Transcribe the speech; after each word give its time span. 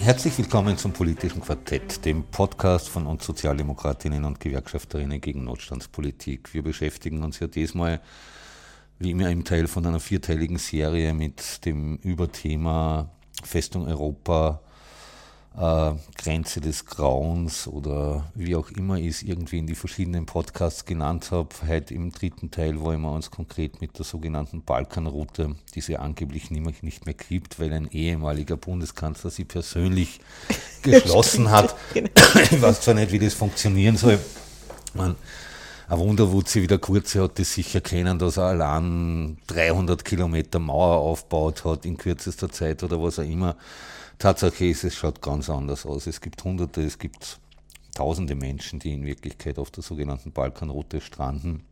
Herzlich 0.00 0.38
willkommen 0.38 0.78
zum 0.78 0.92
Politischen 0.92 1.42
Quartett, 1.42 2.04
dem 2.04 2.22
Podcast 2.22 2.88
von 2.88 3.04
uns 3.06 3.26
Sozialdemokratinnen 3.26 4.24
und 4.24 4.38
Gewerkschafterinnen 4.38 5.20
gegen 5.20 5.42
Notstandspolitik. 5.42 6.54
Wir 6.54 6.62
beschäftigen 6.62 7.24
uns 7.24 7.40
ja 7.40 7.48
diesmal, 7.48 8.00
wie 9.00 9.10
immer 9.10 9.28
im 9.28 9.44
Teil 9.44 9.66
von 9.66 9.84
einer 9.84 9.98
vierteiligen 9.98 10.58
Serie 10.58 11.12
mit 11.14 11.64
dem 11.64 11.96
Überthema 11.96 13.10
Festung 13.42 13.88
Europa 13.88 14.60
äh, 15.58 15.92
Grenze 16.16 16.60
des 16.60 16.86
Grauens 16.86 17.66
oder 17.66 18.30
wie 18.34 18.54
auch 18.54 18.70
immer 18.70 18.96
ich 18.96 19.08
es 19.08 19.22
irgendwie 19.22 19.58
in 19.58 19.66
die 19.66 19.74
verschiedenen 19.74 20.24
Podcasts 20.26 20.84
genannt 20.84 21.30
habe. 21.30 21.48
Heute 21.66 21.94
im 21.94 22.12
dritten 22.12 22.50
Teil 22.50 22.80
wollen 22.80 23.00
wir 23.00 23.12
uns 23.12 23.30
konkret 23.30 23.80
mit 23.80 23.98
der 23.98 24.04
sogenannten 24.04 24.62
Balkanroute, 24.62 25.56
die 25.74 25.80
es 25.80 25.88
ja 25.88 25.98
angeblich 25.98 26.50
nicht 26.50 27.06
mehr 27.06 27.14
gibt, 27.14 27.58
weil 27.58 27.72
ein 27.72 27.88
ehemaliger 27.90 28.56
Bundeskanzler 28.56 29.30
sie 29.30 29.44
persönlich 29.44 30.20
geschlossen 30.82 31.50
hat. 31.50 31.74
Genau. 31.92 32.10
Ich 32.50 32.62
weiß 32.62 32.82
zwar 32.82 32.94
nicht, 32.94 33.10
wie 33.10 33.18
das 33.18 33.34
funktionieren 33.34 33.96
soll. 33.96 34.18
Man, 34.94 35.16
ein 35.88 35.98
Wunder, 35.98 36.30
wo 36.30 36.42
sie 36.44 36.62
wieder 36.62 36.78
kurze 36.78 37.22
hat 37.22 37.38
das 37.38 37.52
sicher 37.52 37.80
kennen, 37.80 38.18
dass 38.18 38.36
er 38.36 38.44
allein 38.44 39.38
300 39.48 40.04
Kilometer 40.04 40.58
Mauer 40.58 40.98
aufgebaut 40.98 41.64
hat 41.64 41.84
in 41.84 41.96
kürzester 41.96 42.50
Zeit 42.50 42.82
oder 42.82 43.02
was 43.02 43.18
auch 43.18 43.24
immer. 43.24 43.56
Tatsache 44.18 44.66
ist, 44.66 44.84
es 44.84 44.94
schaut 44.94 45.22
ganz 45.22 45.48
anders 45.48 45.86
aus. 45.86 46.06
Es 46.06 46.20
gibt 46.20 46.42
Hunderte, 46.44 46.82
es 46.82 46.98
gibt 46.98 47.38
Tausende 47.98 48.36
Menschen, 48.36 48.78
die 48.78 48.94
in 48.94 49.04
Wirklichkeit 49.04 49.58
auf 49.58 49.72
der 49.72 49.82
sogenannten 49.82 50.30
Balkanroute 50.30 51.00
stranden. 51.00 51.64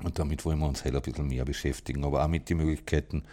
Und 0.00 0.16
damit 0.20 0.44
wollen 0.44 0.60
wir 0.60 0.68
uns 0.68 0.84
halt 0.84 0.94
ein 0.94 1.02
bisschen 1.02 1.26
mehr 1.26 1.44
beschäftigen, 1.44 2.04
aber 2.04 2.22
auch 2.22 2.28
mit 2.28 2.48
den 2.48 2.58
Möglichkeiten, 2.58 3.24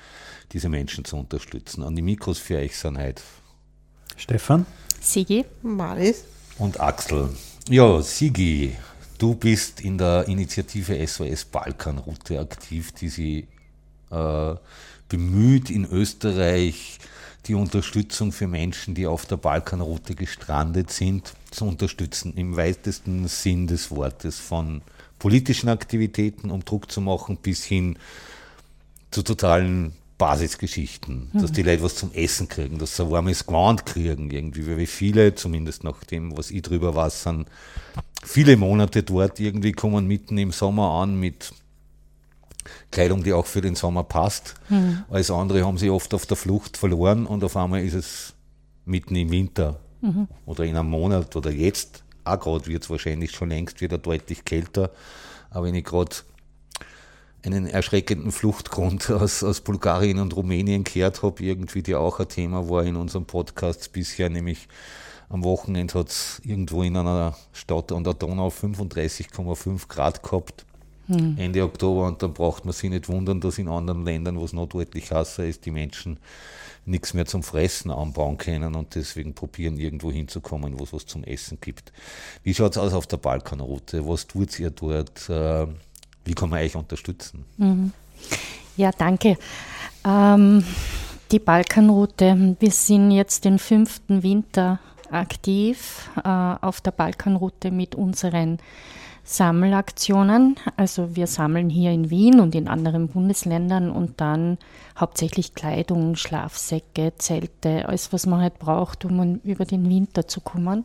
diese 0.51 0.69
Menschen 0.69 1.05
zu 1.05 1.17
unterstützen. 1.17 1.83
An 1.83 1.95
die 1.95 2.01
Mikros 2.01 2.39
für 2.39 2.57
euch 2.57 2.75
sind 2.75 2.97
heute 2.97 3.21
Stefan, 4.15 4.65
Sigi, 4.99 5.45
Maris 5.61 6.23
und 6.57 6.79
Axel. 6.79 7.29
Ja, 7.69 8.01
Sigi, 8.01 8.75
du 9.19 9.35
bist 9.35 9.81
in 9.81 9.99
der 9.99 10.27
Initiative 10.27 11.05
SOS 11.07 11.45
Balkanroute 11.45 12.39
aktiv, 12.39 12.91
die 12.93 13.09
sie 13.09 13.47
äh, 14.09 14.55
bemüht, 15.07 15.69
in 15.69 15.85
Österreich 15.85 16.97
die 17.49 17.55
Unterstützung 17.55 18.31
für 18.31 18.47
Menschen, 18.47 18.93
die 18.93 19.07
auf 19.07 19.25
der 19.25 19.37
Balkanroute 19.37 20.15
gestrandet 20.15 20.91
sind, 20.91 21.33
zu 21.51 21.65
unterstützen, 21.65 22.33
im 22.35 22.55
weitesten 22.55 23.27
Sinn 23.27 23.67
des 23.67 23.91
Wortes, 23.91 24.39
von 24.39 24.81
politischen 25.17 25.67
Aktivitäten, 25.67 26.51
um 26.51 26.63
Druck 26.63 26.91
zu 26.91 27.01
machen, 27.01 27.37
bis 27.37 27.65
hin 27.65 27.97
zu 29.11 29.23
totalen 29.23 29.93
Basisgeschichten, 30.19 31.29
mhm. 31.33 31.41
dass 31.41 31.51
die 31.51 31.63
Leute 31.63 31.81
was 31.81 31.95
zum 31.95 32.13
Essen 32.13 32.47
kriegen, 32.47 32.77
dass 32.77 32.95
sie 32.95 33.03
ein 33.03 33.11
warmes 33.11 33.45
Gewand 33.45 33.85
kriegen, 33.85 34.29
irgendwie, 34.29 34.67
weil 34.67 34.85
viele, 34.85 35.33
zumindest 35.33 35.83
nach 35.83 36.03
dem, 36.03 36.37
was 36.37 36.51
ich 36.51 36.61
drüber 36.61 36.93
weiß, 36.93 37.23
sind 37.23 37.47
viele 38.23 38.57
Monate 38.57 39.01
dort, 39.01 39.39
irgendwie 39.39 39.71
kommen 39.71 40.07
mitten 40.07 40.37
im 40.37 40.51
Sommer 40.51 40.91
an 41.01 41.19
mit 41.19 41.51
Kleidung, 42.91 43.23
die 43.23 43.33
auch 43.33 43.45
für 43.45 43.61
den 43.61 43.75
Sommer 43.75 44.03
passt. 44.03 44.55
Mhm. 44.69 45.03
Als 45.09 45.31
andere 45.31 45.65
haben 45.65 45.77
sie 45.77 45.89
oft 45.89 46.13
auf 46.13 46.25
der 46.25 46.37
Flucht 46.37 46.77
verloren 46.77 47.25
und 47.25 47.43
auf 47.43 47.55
einmal 47.55 47.83
ist 47.83 47.93
es 47.93 48.33
mitten 48.85 49.15
im 49.15 49.31
Winter 49.31 49.79
mhm. 50.01 50.27
oder 50.45 50.63
in 50.65 50.75
einem 50.75 50.89
Monat 50.89 51.35
oder 51.35 51.51
jetzt. 51.51 52.03
Auch 52.23 52.39
gerade 52.39 52.67
wird 52.67 52.83
es 52.83 52.89
wahrscheinlich 52.89 53.31
schon 53.31 53.49
längst 53.49 53.81
wieder 53.81 53.97
deutlich 53.97 54.45
kälter. 54.45 54.91
Aber 55.49 55.67
wenn 55.67 55.75
ich 55.75 55.85
gerade 55.85 56.15
einen 57.43 57.67
erschreckenden 57.67 58.31
Fluchtgrund 58.31 59.09
aus, 59.11 59.43
aus 59.43 59.61
Bulgarien 59.61 60.19
und 60.19 60.35
Rumänien 60.35 60.83
gehört 60.83 61.23
habe, 61.23 61.43
irgendwie, 61.43 61.83
die 61.83 61.95
auch 61.95 62.19
ein 62.19 62.27
Thema 62.27 62.69
war 62.69 62.83
in 62.83 62.95
unserem 62.95 63.25
Podcast 63.25 63.93
bisher, 63.93 64.29
nämlich 64.29 64.67
am 65.29 65.43
Wochenende 65.43 65.93
hat 65.93 66.09
es 66.09 66.41
irgendwo 66.43 66.81
in 66.81 66.97
einer 66.97 67.37
Stadt 67.53 67.91
an 67.91 68.03
der 68.03 68.15
Donau 68.15 68.47
35,5 68.47 69.87
Grad 69.87 70.23
gehabt 70.23 70.65
hm. 71.09 71.35
Ende 71.37 71.63
Oktober 71.63 72.07
und 72.07 72.21
dann 72.21 72.33
braucht 72.33 72.65
man 72.65 72.73
sich 72.73 72.89
nicht 72.89 73.09
wundern, 73.09 73.41
dass 73.41 73.57
in 73.57 73.67
anderen 73.67 74.05
Ländern, 74.05 74.37
wo 74.37 74.45
es 74.45 74.53
noch 74.53 74.67
deutlich 74.67 75.11
heißer 75.11 75.45
ist, 75.45 75.65
die 75.65 75.71
Menschen 75.71 76.19
nichts 76.85 77.13
mehr 77.13 77.25
zum 77.25 77.43
Fressen 77.43 77.91
anbauen 77.91 78.37
können 78.37 78.75
und 78.75 78.95
deswegen 78.95 79.33
probieren, 79.33 79.77
irgendwo 79.77 80.11
hinzukommen, 80.11 80.79
wo 80.79 80.83
es 80.83 80.93
was 80.93 81.05
zum 81.05 81.23
Essen 81.23 81.57
gibt. 81.59 81.91
Wie 82.43 82.53
schaut 82.53 82.73
es 82.73 82.77
aus 82.77 82.93
auf 82.93 83.07
der 83.07 83.17
Balkanroute? 83.17 84.07
Was 84.07 84.27
tut 84.27 84.59
ihr 84.59 84.69
dort? 84.69 85.29
Äh, 85.29 85.67
wie 86.25 86.33
kann 86.33 86.49
man 86.49 86.59
euch 86.59 86.75
unterstützen? 86.75 87.45
Mhm. 87.57 87.91
Ja, 88.77 88.91
danke. 88.91 89.37
Ähm, 90.05 90.63
die 91.31 91.39
Balkanroute, 91.39 92.55
wir 92.59 92.71
sind 92.71 93.11
jetzt 93.11 93.45
den 93.45 93.59
fünften 93.59 94.23
Winter 94.23 94.79
aktiv 95.11 96.09
äh, 96.23 96.29
auf 96.29 96.81
der 96.81 96.91
Balkanroute 96.91 97.71
mit 97.71 97.95
unseren 97.95 98.59
Sammelaktionen. 99.31 100.55
Also 100.75 101.15
wir 101.15 101.27
sammeln 101.27 101.69
hier 101.69 101.91
in 101.91 102.09
Wien 102.09 102.39
und 102.39 102.55
in 102.55 102.67
anderen 102.67 103.09
Bundesländern 103.09 103.91
und 103.91 104.19
dann 104.19 104.57
hauptsächlich 104.97 105.53
Kleidung, 105.53 106.15
Schlafsäcke, 106.15 107.13
Zelte, 107.19 107.87
alles, 107.87 108.11
was 108.11 108.25
man 108.25 108.41
halt 108.41 108.57
braucht, 108.57 109.05
um 109.05 109.39
über 109.43 109.65
den 109.65 109.87
Winter 109.87 110.27
zu 110.27 110.41
kommen. 110.41 110.83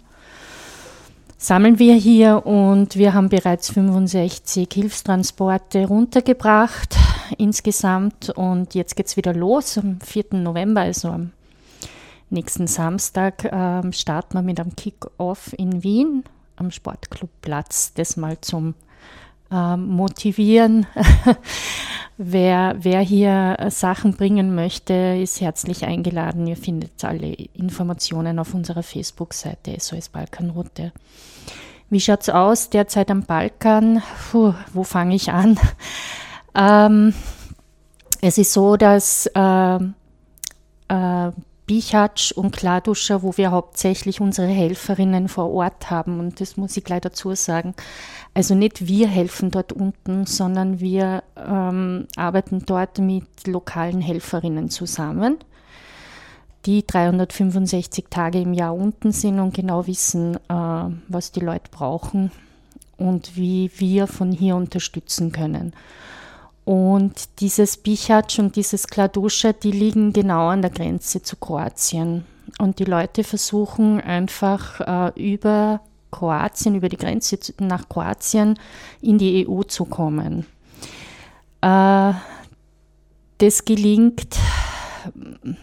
Sammeln 1.38 1.78
wir 1.78 1.94
hier 1.94 2.44
und 2.44 2.96
wir 2.96 3.14
haben 3.14 3.30
bereits 3.30 3.70
65 3.70 4.68
Hilfstransporte 4.70 5.86
runtergebracht 5.86 6.96
insgesamt 7.38 8.28
und 8.28 8.74
jetzt 8.74 8.94
geht 8.94 9.06
es 9.06 9.16
wieder 9.16 9.32
los 9.32 9.78
am 9.78 10.00
4. 10.00 10.24
November, 10.32 10.82
also 10.82 11.08
am 11.08 11.32
nächsten 12.28 12.66
Samstag, 12.66 13.44
äh, 13.44 13.90
starten 13.92 14.34
wir 14.34 14.42
mit 14.42 14.60
einem 14.60 14.76
Kick-Off 14.76 15.54
in 15.56 15.82
Wien 15.82 16.24
am 16.56 16.70
Sportclubplatz, 16.70 17.94
das 17.94 18.16
mal 18.16 18.40
zum 18.40 18.74
äh, 19.50 19.76
Motivieren. 19.76 20.86
wer, 22.16 22.76
wer 22.78 23.00
hier 23.00 23.56
äh, 23.58 23.70
Sachen 23.70 24.14
bringen 24.16 24.54
möchte, 24.54 25.18
ist 25.20 25.40
herzlich 25.40 25.84
eingeladen. 25.84 26.46
Ihr 26.46 26.56
findet 26.56 27.04
alle 27.04 27.32
Informationen 27.32 28.38
auf 28.38 28.54
unserer 28.54 28.82
Facebook-Seite 28.82 29.78
SOS 29.78 30.08
Balkanroute. 30.08 30.92
Wie 31.90 32.00
schaut 32.00 32.22
es 32.22 32.30
aus 32.30 32.70
derzeit 32.70 33.10
am 33.10 33.22
Balkan? 33.22 34.02
Puh, 34.30 34.54
wo 34.72 34.84
fange 34.84 35.14
ich 35.14 35.30
an? 35.30 35.58
Ähm, 36.56 37.12
es 38.20 38.38
ist 38.38 38.52
so, 38.52 38.76
dass 38.76 39.26
äh, 39.26 39.78
Bichatsch 41.66 42.32
und 42.32 42.54
Kladuscher, 42.54 43.22
wo 43.22 43.36
wir 43.36 43.50
hauptsächlich 43.50 44.20
unsere 44.20 44.48
Helferinnen 44.48 45.28
vor 45.28 45.50
Ort 45.50 45.90
haben. 45.90 46.20
Und 46.20 46.40
das 46.40 46.56
muss 46.56 46.76
ich 46.76 46.84
gleich 46.84 47.00
dazu 47.00 47.34
sagen. 47.34 47.74
Also 48.34 48.54
nicht 48.54 48.86
wir 48.86 49.08
helfen 49.08 49.50
dort 49.50 49.72
unten, 49.72 50.26
sondern 50.26 50.80
wir 50.80 51.22
ähm, 51.36 52.06
arbeiten 52.16 52.64
dort 52.66 52.98
mit 52.98 53.46
lokalen 53.46 54.00
Helferinnen 54.00 54.68
zusammen, 54.68 55.38
die 56.66 56.86
365 56.86 58.06
Tage 58.10 58.40
im 58.40 58.52
Jahr 58.52 58.74
unten 58.74 59.12
sind 59.12 59.38
und 59.38 59.54
genau 59.54 59.86
wissen, 59.86 60.36
äh, 60.36 60.90
was 61.08 61.32
die 61.32 61.40
Leute 61.40 61.70
brauchen 61.70 62.30
und 62.98 63.36
wie 63.36 63.70
wir 63.76 64.06
von 64.06 64.32
hier 64.32 64.56
unterstützen 64.56 65.32
können. 65.32 65.72
Und 66.64 67.40
dieses 67.40 67.76
Bichatsch 67.76 68.38
und 68.38 68.56
dieses 68.56 68.86
Kladuscha, 68.86 69.52
die 69.52 69.70
liegen 69.70 70.12
genau 70.12 70.48
an 70.48 70.62
der 70.62 70.70
Grenze 70.70 71.22
zu 71.22 71.36
Kroatien. 71.36 72.24
Und 72.58 72.78
die 72.78 72.84
Leute 72.84 73.24
versuchen 73.24 74.00
einfach 74.00 74.80
äh, 74.80 75.32
über 75.32 75.80
Kroatien, 76.10 76.76
über 76.76 76.88
die 76.88 76.96
Grenze 76.96 77.38
nach 77.58 77.88
Kroatien 77.88 78.58
in 79.02 79.18
die 79.18 79.46
EU 79.46 79.62
zu 79.62 79.84
kommen. 79.84 80.46
Äh, 81.60 82.12
das 83.38 83.64
gelingt 83.64 84.38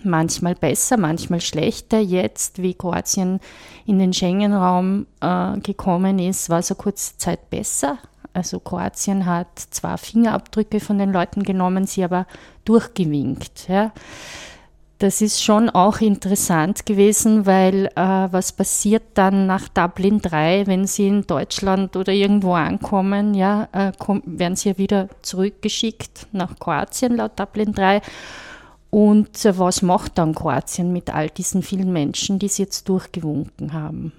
manchmal 0.04 0.56
besser, 0.56 0.98
manchmal 0.98 1.42
schlechter. 1.42 2.00
Jetzt, 2.00 2.62
wie 2.62 2.74
Kroatien 2.74 3.40
in 3.86 4.00
den 4.00 4.14
Schengen-Raum 4.14 5.08
äh, 5.22 5.60
gekommen 5.60 6.20
ist, 6.20 6.50
war 6.50 6.60
es 6.60 6.72
eine 6.72 6.78
kurze 6.78 7.18
Zeit 7.18 7.50
besser. 7.50 7.98
Also 8.34 8.60
Kroatien 8.60 9.26
hat 9.26 9.60
zwar 9.60 9.98
Fingerabdrücke 9.98 10.80
von 10.80 10.98
den 10.98 11.12
Leuten 11.12 11.44
genommen, 11.44 11.86
sie 11.86 12.04
aber 12.04 12.26
durchgewinkt. 12.66 13.68
Ja. 13.68 13.92
das 15.02 15.20
ist 15.22 15.44
schon 15.44 15.70
auch 15.70 16.00
interessant 16.00 16.86
gewesen, 16.86 17.48
weil 17.48 17.88
äh, 17.88 17.92
was 17.96 18.52
passiert 18.52 19.04
dann 19.16 19.48
nach 19.48 19.68
Dublin 19.68 20.22
3, 20.22 20.68
wenn 20.68 20.86
sie 20.86 21.08
in 21.08 21.26
Deutschland 21.26 21.96
oder 21.96 22.14
irgendwo 22.14 22.54
ankommen, 22.54 23.34
ja, 23.34 23.68
äh, 23.72 23.92
werden 24.26 24.56
sie 24.56 24.70
ja 24.70 24.78
wieder 24.78 25.10
zurückgeschickt 25.24 26.28
nach 26.34 26.60
Kroatien 26.60 27.18
laut 27.18 27.40
Dublin 27.40 27.74
3. 27.74 28.02
Und 28.92 29.44
äh, 29.44 29.58
was 29.58 29.82
macht 29.82 30.20
dann 30.20 30.36
Kroatien 30.36 30.94
mit 30.94 31.10
all 31.14 31.30
diesen 31.30 31.64
vielen 31.64 31.92
Menschen, 31.92 32.38
die 32.38 32.48
sie 32.48 32.64
jetzt 32.64 32.88
durchgewunken 32.88 33.74
haben? 33.74 34.14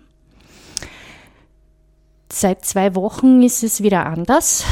Seit 2.42 2.64
zwei 2.64 2.96
Wochen 2.96 3.40
ist 3.44 3.62
es 3.62 3.84
wieder 3.84 4.04
anders. 4.04 4.64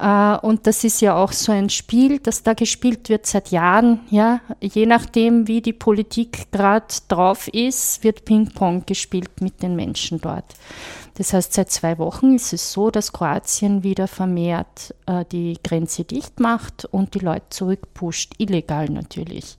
Äh, 0.00 0.38
und 0.38 0.66
das 0.66 0.82
ist 0.82 1.02
ja 1.02 1.14
auch 1.14 1.32
so 1.32 1.52
ein 1.52 1.68
Spiel, 1.68 2.20
das 2.20 2.42
da 2.42 2.54
gespielt 2.54 3.10
wird 3.10 3.26
seit 3.26 3.50
Jahren. 3.50 4.00
Ja, 4.08 4.40
je 4.62 4.86
nachdem, 4.86 5.46
wie 5.46 5.60
die 5.60 5.74
Politik 5.74 6.50
gerade 6.52 6.86
drauf 7.08 7.46
ist, 7.48 8.02
wird 8.02 8.24
Ping-Pong 8.24 8.86
gespielt 8.86 9.42
mit 9.42 9.62
den 9.62 9.76
Menschen 9.76 10.22
dort. 10.22 10.54
Das 11.16 11.34
heißt, 11.34 11.52
seit 11.52 11.70
zwei 11.70 11.98
Wochen 11.98 12.34
ist 12.34 12.54
es 12.54 12.72
so, 12.72 12.90
dass 12.90 13.12
Kroatien 13.12 13.82
wieder 13.82 14.08
vermehrt 14.08 14.94
äh, 15.04 15.26
die 15.30 15.58
Grenze 15.62 16.04
dicht 16.04 16.40
macht 16.40 16.86
und 16.86 17.12
die 17.12 17.18
Leute 17.18 17.50
zurückpusht, 17.50 18.36
illegal 18.38 18.88
natürlich. 18.88 19.58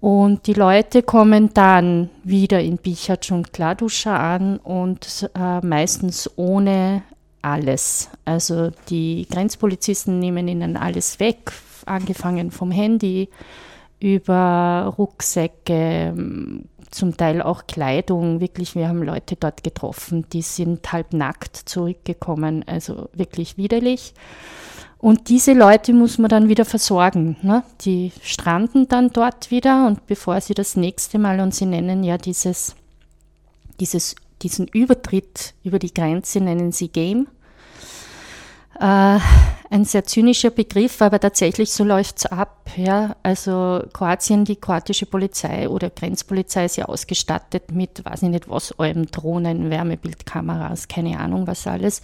Und 0.00 0.46
die 0.46 0.52
Leute 0.52 1.02
kommen 1.02 1.52
dann 1.54 2.10
wieder 2.22 2.60
in 2.60 2.76
Bichac 2.76 3.30
und 3.32 3.52
Kladuscha 3.52 4.34
an 4.34 4.58
und 4.58 5.28
äh, 5.34 5.64
meistens 5.66 6.30
ohne 6.36 7.02
alles. 7.42 8.08
Also 8.24 8.70
die 8.90 9.26
Grenzpolizisten 9.28 10.20
nehmen 10.20 10.46
ihnen 10.46 10.76
alles 10.76 11.18
weg, 11.18 11.52
angefangen 11.86 12.50
vom 12.52 12.70
Handy 12.70 13.28
über 14.00 14.94
Rucksäcke, 14.96 16.14
zum 16.90 17.16
Teil 17.16 17.42
auch 17.42 17.66
Kleidung. 17.66 18.40
Wirklich, 18.40 18.74
wir 18.74 18.88
haben 18.88 19.02
Leute 19.02 19.36
dort 19.36 19.64
getroffen, 19.64 20.26
die 20.32 20.42
sind 20.42 20.92
halb 20.92 21.12
nackt 21.12 21.56
zurückgekommen, 21.56 22.64
also 22.66 23.08
wirklich 23.12 23.56
widerlich. 23.56 24.14
Und 24.98 25.28
diese 25.28 25.52
Leute 25.52 25.92
muss 25.92 26.18
man 26.18 26.28
dann 26.28 26.48
wieder 26.48 26.64
versorgen. 26.64 27.36
Ne? 27.42 27.62
Die 27.82 28.12
stranden 28.22 28.88
dann 28.88 29.10
dort 29.10 29.50
wieder 29.50 29.86
und 29.86 30.06
bevor 30.06 30.40
sie 30.40 30.54
das 30.54 30.76
nächste 30.76 31.18
Mal, 31.18 31.38
und 31.40 31.54
sie 31.54 31.66
nennen 31.66 32.02
ja 32.02 32.18
dieses, 32.18 32.74
dieses, 33.78 34.16
diesen 34.42 34.66
Übertritt 34.66 35.54
über 35.62 35.78
die 35.78 35.94
Grenze, 35.94 36.40
nennen 36.40 36.72
sie 36.72 36.88
Game. 36.88 37.28
Äh, 38.80 39.18
ein 39.70 39.84
sehr 39.84 40.04
zynischer 40.04 40.50
Begriff, 40.50 41.02
aber 41.02 41.20
tatsächlich 41.20 41.70
so 41.70 41.84
läuft 41.84 42.18
es 42.18 42.26
ab. 42.26 42.70
Ja. 42.76 43.16
Also 43.22 43.82
Kroatien, 43.92 44.44
die 44.44 44.56
kroatische 44.56 45.04
Polizei 45.04 45.68
oder 45.68 45.90
Grenzpolizei 45.90 46.64
ist 46.64 46.76
ja 46.76 46.86
ausgestattet 46.86 47.70
mit, 47.70 48.02
weiß 48.04 48.22
ich 48.22 48.28
nicht 48.30 48.48
was, 48.48 48.72
allem 48.78 49.10
Drohnen, 49.10 49.68
Wärmebildkameras, 49.68 50.88
keine 50.88 51.18
Ahnung 51.18 51.46
was 51.46 51.66
alles. 51.66 52.00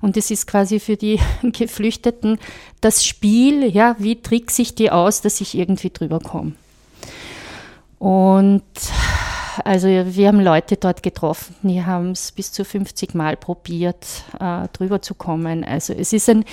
Und 0.00 0.16
es 0.16 0.30
ist 0.30 0.46
quasi 0.46 0.78
für 0.78 0.96
die 0.96 1.18
Geflüchteten 1.42 2.38
das 2.80 3.04
Spiel, 3.04 3.64
ja, 3.64 3.96
wie 3.98 4.22
trickse 4.22 4.62
ich 4.62 4.74
die 4.76 4.90
aus, 4.92 5.20
dass 5.20 5.40
ich 5.40 5.56
irgendwie 5.56 5.90
drüber 5.90 6.20
komme. 6.20 6.52
Und 7.98 8.62
also 9.64 9.88
wir 9.88 10.28
haben 10.28 10.40
Leute 10.40 10.76
dort 10.76 11.02
getroffen, 11.02 11.54
die 11.62 11.84
haben 11.84 12.12
es 12.12 12.32
bis 12.32 12.52
zu 12.52 12.64
50 12.64 13.14
Mal 13.14 13.36
probiert, 13.36 14.06
äh, 14.38 14.68
drüber 14.72 15.02
zu 15.02 15.14
kommen. 15.14 15.64
Also 15.64 15.92
es 15.92 16.12
ist 16.12 16.28
ein 16.28 16.44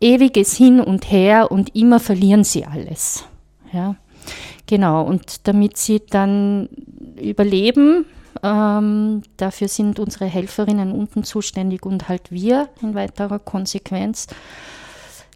ewiges 0.00 0.56
Hin 0.56 0.80
und 0.80 1.10
Her 1.10 1.50
und 1.50 1.74
immer 1.74 2.00
verlieren 2.00 2.44
sie 2.44 2.64
alles. 2.64 3.24
Ja, 3.72 3.96
genau. 4.66 5.04
Und 5.04 5.46
damit 5.48 5.76
sie 5.76 6.02
dann 6.08 6.68
überleben, 7.20 8.06
ähm, 8.42 9.22
dafür 9.36 9.68
sind 9.68 9.98
unsere 9.98 10.26
Helferinnen 10.26 10.92
unten 10.92 11.24
zuständig 11.24 11.86
und 11.86 12.08
halt 12.08 12.30
wir 12.30 12.68
in 12.82 12.94
weiterer 12.94 13.38
Konsequenz. 13.38 14.26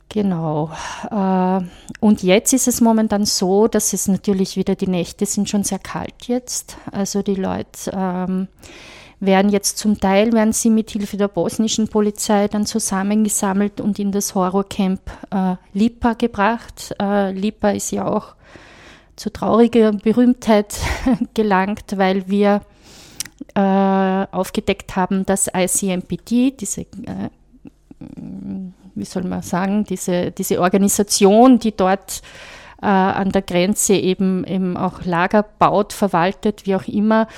Genau. 0.08 0.70
Äh, 1.10 1.60
und 2.00 2.22
jetzt 2.22 2.52
ist 2.52 2.68
es 2.68 2.80
momentan 2.80 3.24
so, 3.24 3.66
dass 3.68 3.92
es 3.92 4.08
natürlich 4.08 4.56
wieder 4.56 4.74
die 4.74 4.86
Nächte 4.86 5.26
sind 5.26 5.48
schon 5.48 5.64
sehr 5.64 5.78
kalt 5.78 6.26
jetzt. 6.26 6.76
Also 6.92 7.22
die 7.22 7.34
Leute 7.34 7.90
ähm, 7.92 8.48
werden 9.18 9.50
jetzt 9.50 9.78
zum 9.78 9.98
Teil, 9.98 10.32
werden 10.32 10.52
sie 10.52 10.70
mit 10.70 10.90
Hilfe 10.90 11.16
der 11.16 11.28
bosnischen 11.28 11.88
Polizei 11.88 12.48
dann 12.48 12.66
zusammengesammelt 12.66 13.80
und 13.80 13.98
in 13.98 14.12
das 14.12 14.34
Horrorcamp 14.34 15.00
äh, 15.32 15.56
Lipa 15.72 16.12
gebracht. 16.12 16.94
Äh, 17.00 17.32
Lipa 17.32 17.70
ist 17.70 17.90
ja 17.90 18.06
auch 18.06 18.36
zu 19.16 19.32
trauriger 19.32 19.92
Berühmtheit 19.92 20.76
gelangt, 21.34 21.96
weil 21.96 22.28
wir 22.28 22.62
aufgedeckt 23.54 24.96
haben, 24.96 25.24
dass 25.24 25.48
ICMPD, 25.54 26.50
diese 26.50 26.84
wie 28.96 29.04
soll 29.04 29.24
man 29.24 29.42
sagen, 29.42 29.84
diese, 29.84 30.32
diese 30.32 30.60
Organisation, 30.60 31.58
die 31.58 31.76
dort 31.76 32.22
äh, 32.82 32.86
an 32.86 33.30
der 33.30 33.42
Grenze 33.42 33.94
eben, 33.94 34.44
eben 34.44 34.76
auch 34.76 35.04
Lager 35.04 35.42
baut, 35.42 35.92
verwaltet, 35.92 36.66
wie 36.66 36.74
auch 36.74 36.88
immer, 36.88 37.28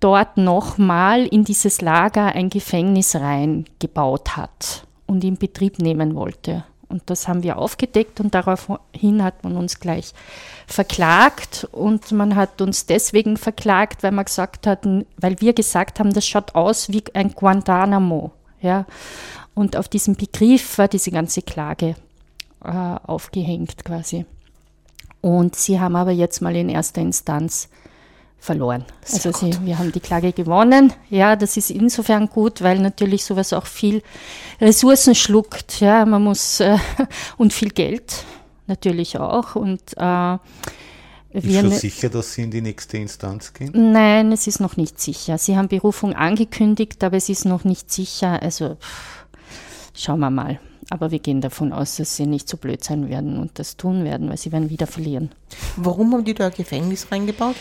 dort 0.00 0.36
nochmal 0.36 1.26
in 1.26 1.44
dieses 1.44 1.80
Lager 1.80 2.34
ein 2.34 2.50
Gefängnis 2.50 3.16
reingebaut 3.16 4.36
hat 4.36 4.86
und 5.06 5.24
in 5.24 5.36
Betrieb 5.36 5.78
nehmen 5.78 6.14
wollte. 6.14 6.64
Und 6.88 7.02
das 7.06 7.26
haben 7.26 7.42
wir 7.42 7.58
aufgedeckt 7.58 8.20
und 8.20 8.34
daraufhin 8.34 9.22
hat 9.22 9.42
man 9.42 9.56
uns 9.56 9.80
gleich 9.80 10.12
verklagt 10.66 11.66
und 11.72 12.12
man 12.12 12.36
hat 12.36 12.60
uns 12.60 12.86
deswegen 12.86 13.36
verklagt, 13.36 14.02
weil 14.02 14.12
man 14.12 14.26
gesagt 14.26 14.66
hat, 14.66 14.86
weil 15.16 15.40
wir 15.40 15.54
gesagt 15.54 15.98
haben, 15.98 16.12
das 16.12 16.26
schaut 16.26 16.54
aus 16.54 16.90
wie 16.90 17.02
ein 17.14 17.32
Guantanamo. 17.32 18.32
Ja. 18.64 18.86
Und 19.54 19.76
auf 19.76 19.88
diesem 19.88 20.16
Begriff 20.16 20.78
war 20.78 20.88
diese 20.88 21.10
ganze 21.10 21.42
Klage 21.42 21.94
äh, 22.64 22.68
aufgehängt 22.68 23.84
quasi. 23.84 24.24
Und 25.20 25.54
sie 25.54 25.78
haben 25.78 25.96
aber 25.96 26.10
jetzt 26.10 26.40
mal 26.40 26.56
in 26.56 26.68
erster 26.68 27.00
Instanz 27.00 27.68
verloren. 28.38 28.84
Sehr 29.02 29.32
also 29.32 29.46
sie, 29.46 29.66
wir 29.66 29.78
haben 29.78 29.92
die 29.92 30.00
Klage 30.00 30.32
gewonnen. 30.32 30.92
Ja, 31.08 31.36
das 31.36 31.56
ist 31.56 31.70
insofern 31.70 32.28
gut, 32.28 32.62
weil 32.62 32.78
natürlich 32.78 33.24
sowas 33.24 33.52
auch 33.52 33.66
viel 33.66 34.02
Ressourcen 34.60 35.14
schluckt. 35.14 35.80
Ja, 35.80 36.04
man 36.04 36.22
muss 36.22 36.60
äh, 36.60 36.78
und 37.36 37.52
viel 37.52 37.70
Geld 37.70 38.24
natürlich 38.66 39.18
auch. 39.18 39.56
Und 39.56 39.82
äh, 39.96 40.38
ist 41.34 41.60
schon 41.60 41.70
sicher, 41.72 42.08
dass 42.08 42.34
Sie 42.34 42.42
in 42.42 42.50
die 42.50 42.60
nächste 42.60 42.96
Instanz 42.98 43.52
gehen? 43.52 43.72
Nein, 43.92 44.30
es 44.32 44.46
ist 44.46 44.60
noch 44.60 44.76
nicht 44.76 45.00
sicher. 45.00 45.38
Sie 45.38 45.56
haben 45.56 45.68
Berufung 45.68 46.14
angekündigt, 46.14 47.02
aber 47.02 47.16
es 47.16 47.28
ist 47.28 47.44
noch 47.44 47.64
nicht 47.64 47.90
sicher. 47.90 48.40
Also 48.42 48.76
pff, 48.76 49.24
Schauen 49.94 50.18
wir 50.20 50.30
mal. 50.30 50.58
Aber 50.90 51.12
wir 51.12 51.20
gehen 51.20 51.40
davon 51.40 51.72
aus, 51.72 51.96
dass 51.96 52.16
sie 52.16 52.26
nicht 52.26 52.48
so 52.48 52.56
blöd 52.56 52.84
sein 52.84 53.08
werden 53.08 53.38
und 53.38 53.58
das 53.58 53.76
tun 53.76 54.04
werden, 54.04 54.28
weil 54.28 54.36
sie 54.36 54.52
werden 54.52 54.68
wieder 54.68 54.86
verlieren. 54.86 55.30
Warum 55.76 56.12
haben 56.12 56.24
die 56.24 56.34
da 56.34 56.46
ein 56.46 56.52
Gefängnis 56.54 57.10
reingebaut? 57.10 57.56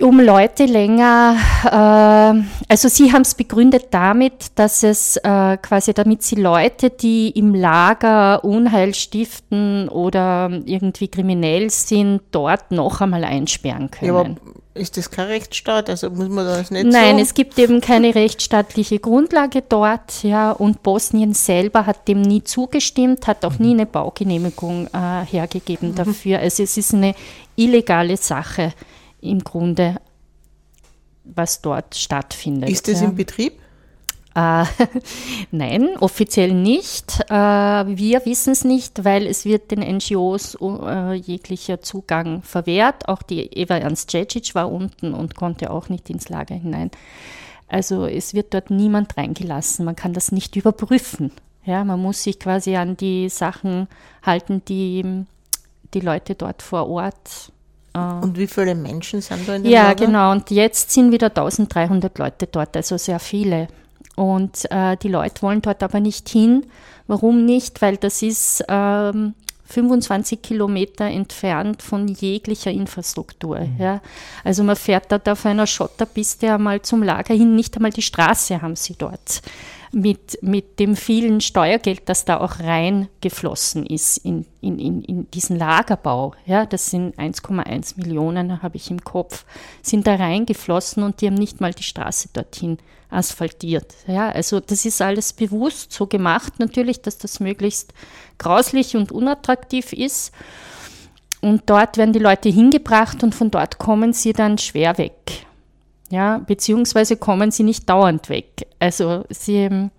Um 0.00 0.20
Leute 0.20 0.64
länger, 0.64 1.36
äh, 1.64 2.68
also 2.68 2.88
sie 2.88 3.12
haben 3.12 3.22
es 3.22 3.34
begründet 3.34 3.86
damit, 3.90 4.52
dass 4.56 4.82
es 4.82 5.16
äh, 5.18 5.56
quasi, 5.58 5.94
damit 5.94 6.22
sie 6.22 6.36
Leute, 6.36 6.90
die 6.90 7.30
im 7.30 7.54
Lager 7.54 8.44
Unheil 8.44 8.94
stiften 8.94 9.88
oder 9.88 10.50
irgendwie 10.64 11.08
kriminell 11.08 11.70
sind, 11.70 12.22
dort 12.30 12.72
noch 12.72 13.00
einmal 13.00 13.24
einsperren 13.24 13.90
können. 13.90 14.38
Ja, 14.44 14.52
ist 14.74 14.96
das 14.96 15.10
kein 15.10 15.26
Rechtsstaat? 15.26 15.90
Also 15.90 16.08
muss 16.10 16.28
man 16.28 16.46
das 16.46 16.70
nicht 16.70 16.86
Nein, 16.86 17.16
so? 17.16 17.22
es 17.22 17.34
gibt 17.34 17.58
eben 17.58 17.80
keine 17.80 18.14
rechtsstaatliche 18.14 18.98
Grundlage 18.98 19.62
dort, 19.68 20.22
ja, 20.22 20.52
und 20.52 20.82
Bosnien 20.82 21.34
selber 21.34 21.84
hat 21.84 22.08
dem 22.08 22.22
nie 22.22 22.42
zugestimmt, 22.42 23.26
hat 23.26 23.44
auch 23.44 23.58
nie 23.58 23.72
eine 23.72 23.86
Baugenehmigung 23.86 24.86
äh, 24.86 25.26
hergegeben 25.26 25.90
mhm. 25.90 25.94
dafür. 25.94 26.38
Also 26.38 26.62
es 26.62 26.76
ist 26.76 26.94
eine 26.94 27.14
illegale 27.56 28.16
Sache 28.16 28.72
im 29.22 29.42
Grunde, 29.42 29.96
was 31.24 31.62
dort 31.62 31.94
stattfindet. 31.94 32.68
Ist 32.68 32.88
das 32.88 33.00
ja. 33.00 33.08
im 33.08 33.14
Betrieb? 33.14 33.54
Äh, 34.34 34.64
nein, 35.50 35.96
offiziell 36.00 36.52
nicht. 36.52 37.20
Äh, 37.28 37.34
wir 37.34 38.24
wissen 38.24 38.52
es 38.52 38.64
nicht, 38.64 39.04
weil 39.04 39.26
es 39.26 39.44
wird 39.44 39.70
den 39.70 39.80
NGOs 39.80 40.56
äh, 40.60 41.14
jeglicher 41.14 41.80
Zugang 41.80 42.42
verwehrt. 42.42 43.08
Auch 43.08 43.22
die 43.22 43.40
Eva 43.40 43.76
Ernst 43.76 44.10
Cečić 44.10 44.54
war 44.54 44.70
unten 44.70 45.14
und 45.14 45.36
konnte 45.36 45.70
auch 45.70 45.88
nicht 45.88 46.10
ins 46.10 46.28
Lager 46.28 46.54
hinein. 46.54 46.90
Also 47.68 48.06
es 48.06 48.34
wird 48.34 48.52
dort 48.54 48.70
niemand 48.70 49.16
reingelassen. 49.16 49.84
Man 49.84 49.96
kann 49.96 50.12
das 50.12 50.32
nicht 50.32 50.56
überprüfen. 50.56 51.30
Ja, 51.64 51.84
man 51.84 52.00
muss 52.00 52.22
sich 52.22 52.38
quasi 52.38 52.76
an 52.76 52.96
die 52.96 53.28
Sachen 53.28 53.86
halten, 54.22 54.62
die 54.66 55.24
die 55.94 56.00
Leute 56.00 56.34
dort 56.34 56.62
vor 56.62 56.88
Ort 56.88 57.51
und 57.94 58.38
wie 58.38 58.46
viele 58.46 58.74
Menschen 58.74 59.20
sind 59.20 59.46
da 59.48 59.54
in 59.56 59.64
dem 59.64 59.70
Ja, 59.72 59.88
Lager? 59.88 60.06
genau. 60.06 60.32
Und 60.32 60.50
jetzt 60.50 60.90
sind 60.90 61.12
wieder 61.12 61.26
1300 61.28 62.18
Leute 62.18 62.46
dort, 62.46 62.76
also 62.76 62.96
sehr 62.96 63.18
viele. 63.18 63.68
Und 64.16 64.70
äh, 64.70 64.96
die 64.96 65.08
Leute 65.08 65.42
wollen 65.42 65.62
dort 65.62 65.82
aber 65.82 66.00
nicht 66.00 66.28
hin. 66.28 66.66
Warum 67.06 67.44
nicht? 67.44 67.82
Weil 67.82 67.96
das 67.96 68.22
ist 68.22 68.64
ähm, 68.68 69.34
25 69.66 70.42
Kilometer 70.42 71.06
entfernt 71.06 71.82
von 71.82 72.06
jeglicher 72.08 72.70
Infrastruktur. 72.70 73.60
Ja. 73.78 74.00
Also 74.44 74.62
man 74.64 74.76
fährt 74.76 75.10
dort 75.10 75.28
auf 75.28 75.46
einer 75.46 75.66
Schotterpiste 75.66 76.52
einmal 76.52 76.82
zum 76.82 77.02
Lager 77.02 77.34
hin, 77.34 77.56
nicht 77.56 77.74
einmal 77.76 77.90
die 77.90 78.02
Straße 78.02 78.60
haben 78.60 78.76
sie 78.76 78.94
dort. 78.96 79.42
Mit, 79.94 80.38
mit 80.40 80.78
dem 80.78 80.96
vielen 80.96 81.42
Steuergeld, 81.42 82.08
das 82.08 82.24
da 82.24 82.40
auch 82.40 82.60
reingeflossen 82.60 83.84
ist 83.84 84.16
in, 84.18 84.46
in, 84.62 84.78
in, 84.78 85.02
in 85.02 85.30
diesen 85.30 85.58
Lagerbau, 85.58 86.32
ja, 86.46 86.64
das 86.64 86.86
sind 86.86 87.18
1,1 87.18 87.98
Millionen, 87.98 88.62
habe 88.62 88.76
ich 88.76 88.90
im 88.90 89.04
Kopf, 89.04 89.44
sind 89.82 90.06
da 90.06 90.14
reingeflossen 90.14 91.02
und 91.02 91.20
die 91.20 91.26
haben 91.26 91.34
nicht 91.34 91.60
mal 91.60 91.74
die 91.74 91.82
Straße 91.82 92.30
dorthin 92.32 92.78
asphaltiert. 93.12 93.94
Ja, 94.06 94.30
also 94.30 94.60
das 94.60 94.84
ist 94.84 95.02
alles 95.02 95.32
bewusst 95.32 95.92
so 95.92 96.06
gemacht, 96.06 96.58
natürlich, 96.58 97.02
dass 97.02 97.18
das 97.18 97.40
möglichst 97.40 97.92
grauslich 98.38 98.96
und 98.96 99.12
unattraktiv 99.12 99.92
ist. 99.92 100.32
Und 101.40 101.62
dort 101.66 101.96
werden 101.96 102.12
die 102.12 102.20
Leute 102.20 102.48
hingebracht 102.48 103.22
und 103.22 103.34
von 103.34 103.50
dort 103.50 103.78
kommen 103.78 104.12
sie 104.12 104.32
dann 104.32 104.58
schwer 104.58 104.96
weg. 104.96 105.46
Ja, 106.12 106.42
beziehungsweise 106.46 107.16
kommen 107.16 107.50
sie 107.52 107.62
nicht 107.62 107.88
dauernd 107.88 108.28
weg. 108.28 108.66
Also 108.78 109.24
sie, 109.30 109.56
ähm, 109.56 109.90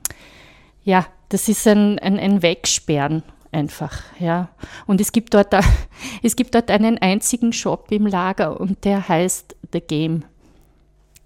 ja, 0.83 1.07
das 1.29 1.49
ist 1.49 1.67
ein, 1.67 1.97
ein, 1.97 2.19
ein 2.19 2.43
Wegsperren 2.43 3.23
einfach, 3.51 4.03
ja. 4.19 4.49
Und 4.85 5.01
es 5.01 5.11
gibt 5.11 5.33
dort, 5.33 5.55
es 6.21 6.35
gibt 6.35 6.53
dort 6.53 6.69
einen 6.69 6.99
einzigen 6.99 7.51
Shop 7.51 7.87
im 7.89 8.05
Lager 8.05 8.61
und 8.61 8.85
der 8.85 9.09
heißt 9.09 9.55
The 9.71 9.81
Game 9.81 10.23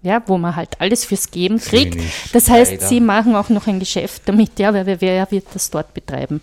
ja, 0.00 0.22
wo 0.26 0.38
man 0.38 0.54
halt 0.54 0.80
alles 0.80 1.04
fürs 1.04 1.32
Geben 1.32 1.58
kriegt. 1.58 2.00
Das 2.32 2.48
heißt, 2.48 2.70
leider. 2.70 2.86
sie 2.86 3.00
machen 3.00 3.34
auch 3.34 3.48
noch 3.48 3.66
ein 3.66 3.80
Geschäft 3.80 4.22
damit, 4.26 4.56
ja, 4.58 4.72
weil 4.72 4.86
wer 5.00 5.30
wird 5.32 5.46
das 5.52 5.70
dort 5.70 5.92
betreiben? 5.92 6.40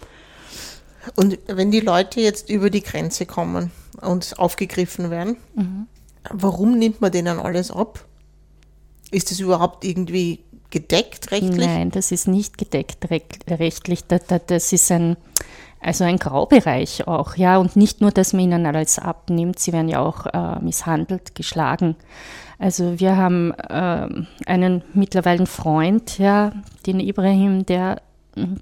Und 1.15 1.39
wenn 1.47 1.71
die 1.71 1.79
Leute 1.79 2.19
jetzt 2.19 2.49
über 2.49 2.69
die 2.69 2.83
Grenze 2.83 3.25
kommen 3.25 3.71
und 4.01 4.37
aufgegriffen 4.37 5.09
werden, 5.09 5.37
mhm. 5.55 5.87
warum 6.29 6.77
nimmt 6.77 6.99
man 6.99 7.13
denen 7.13 7.39
alles 7.39 7.71
ab? 7.71 8.05
Ist 9.11 9.31
das 9.31 9.39
überhaupt 9.39 9.85
irgendwie 9.85 10.39
gedeckt 10.71 11.31
rechtlich? 11.31 11.67
Nein, 11.67 11.91
das 11.91 12.11
ist 12.11 12.27
nicht 12.27 12.57
gedeckt 12.57 13.09
rechtlich. 13.09 14.03
Das 14.05 14.73
ist 14.73 14.91
ein, 14.91 15.15
also 15.79 16.03
ein 16.03 16.17
Graubereich 16.17 17.07
auch, 17.07 17.35
ja. 17.35 17.57
Und 17.57 17.75
nicht 17.75 18.01
nur, 18.01 18.11
dass 18.11 18.33
man 18.33 18.43
ihnen 18.43 18.65
alles 18.65 18.99
abnimmt, 18.99 19.59
sie 19.59 19.73
werden 19.73 19.89
ja 19.89 20.01
auch 20.01 20.25
äh, 20.25 20.59
misshandelt, 20.59 21.35
geschlagen. 21.35 21.95
Also 22.57 22.99
wir 22.99 23.17
haben 23.17 23.51
äh, 23.51 24.07
einen 24.45 24.83
mittlerweile 24.93 25.45
Freund, 25.45 26.17
ja, 26.17 26.51
den 26.85 26.99
Ibrahim, 26.99 27.65
der 27.65 28.01
hm, 28.35 28.59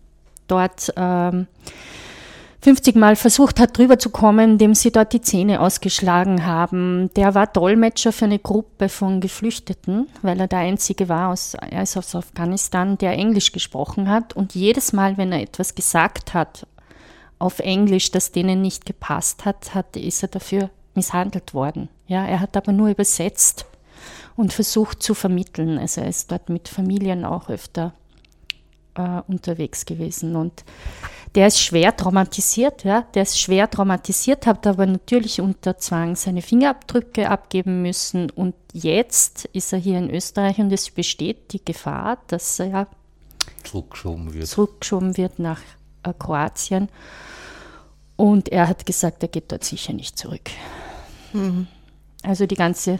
dort 0.47 0.89
äh, 0.95 1.45
50 2.63 2.96
Mal 2.96 3.17
versucht 3.17 3.60
hat, 3.60 3.77
drüber 3.77 4.00
zu 4.00 4.10
kommen, 4.10 4.58
dem 4.58 4.74
sie 4.74 4.93
dort 4.93 5.12
die 5.12 5.20
Zähne 5.20 5.60
ausgeschlagen 5.60 6.46
haben. 6.46 7.10
Der 7.17 7.36
war 7.36 7.46
Dolmetscher 7.46 8.13
für 8.13 8.24
eine 8.24 8.39
Gruppe 8.39 8.88
von 8.88 9.20
Geflüchteten, 9.20 10.08
weil 10.22 10.39
er 10.39 10.48
der 10.48 10.60
Einzige 10.60 11.10
war 11.10 11.34
aus, 11.34 11.55
er 11.55 11.84
ist 11.84 11.98
aus 11.98 12.15
Afghanistan, 12.15 12.98
der 12.98 13.17
Englisch 13.17 13.51
gesprochen 13.51 14.10
hat. 14.10 14.34
Und 14.34 14.55
jedes 14.55 14.93
Mal, 14.93 15.17
wenn 15.17 15.34
er 15.34 15.41
etwas 15.41 15.75
gesagt 15.75 16.34
hat 16.34 16.65
auf 17.38 17.60
Englisch, 17.60 18.12
das 18.12 18.32
denen 18.32 18.62
nicht 18.62 18.86
gepasst 18.86 19.43
hat, 19.43 19.75
hat 19.75 19.98
ist 19.98 20.24
er 20.24 20.29
dafür 20.29 20.70
misshandelt 20.96 21.53
worden. 21.53 21.89
Ja, 22.08 22.25
er 22.25 22.39
hat 22.39 22.55
aber 22.55 22.72
nur 22.72 22.88
übersetzt 22.88 23.65
und 24.38 24.53
versucht 24.53 25.03
zu 25.03 25.13
vermitteln. 25.15 25.77
Also 25.77 26.00
er 26.00 26.08
ist 26.08 26.32
dort 26.32 26.48
mit 26.48 26.70
Familien 26.70 27.25
auch 27.25 27.50
öfter 27.50 27.91
äh, 28.95 29.21
unterwegs 29.27 29.85
gewesen 29.85 30.35
und 30.35 30.63
der 31.35 31.47
ist 31.47 31.59
schwer 31.59 31.95
traumatisiert, 31.95 32.83
ja, 32.83 33.01
der 33.13 33.23
ist 33.23 33.39
schwer 33.39 33.69
traumatisiert, 33.69 34.45
hat 34.45 34.67
aber 34.67 34.85
natürlich 34.85 35.41
unter 35.41 35.77
Zwang 35.79 36.15
seine 36.15 36.43
Fingerabdrücke 36.43 37.29
abgeben 37.29 37.81
müssen 37.81 38.29
und 38.29 38.53
jetzt 38.71 39.45
ist 39.45 39.73
er 39.73 39.79
hier 39.79 39.97
in 39.97 40.12
Österreich 40.12 40.59
und 40.59 40.71
es 40.71 40.91
besteht 40.91 41.51
die 41.53 41.63
Gefahr, 41.63 42.19
dass 42.27 42.59
er 42.59 42.88
zurückgeschoben 43.63 44.33
wird, 44.33 44.47
zurückgeschoben 44.47 45.17
wird 45.17 45.39
nach 45.39 45.62
äh, 46.03 46.13
Kroatien 46.17 46.89
und 48.15 48.50
er 48.50 48.67
hat 48.67 48.85
gesagt, 48.85 49.23
er 49.23 49.29
geht 49.29 49.51
dort 49.51 49.63
sicher 49.63 49.93
nicht 49.93 50.17
zurück. 50.19 50.51
Mhm. 51.33 51.67
Also 52.21 52.45
die 52.45 52.55
ganze, 52.55 53.00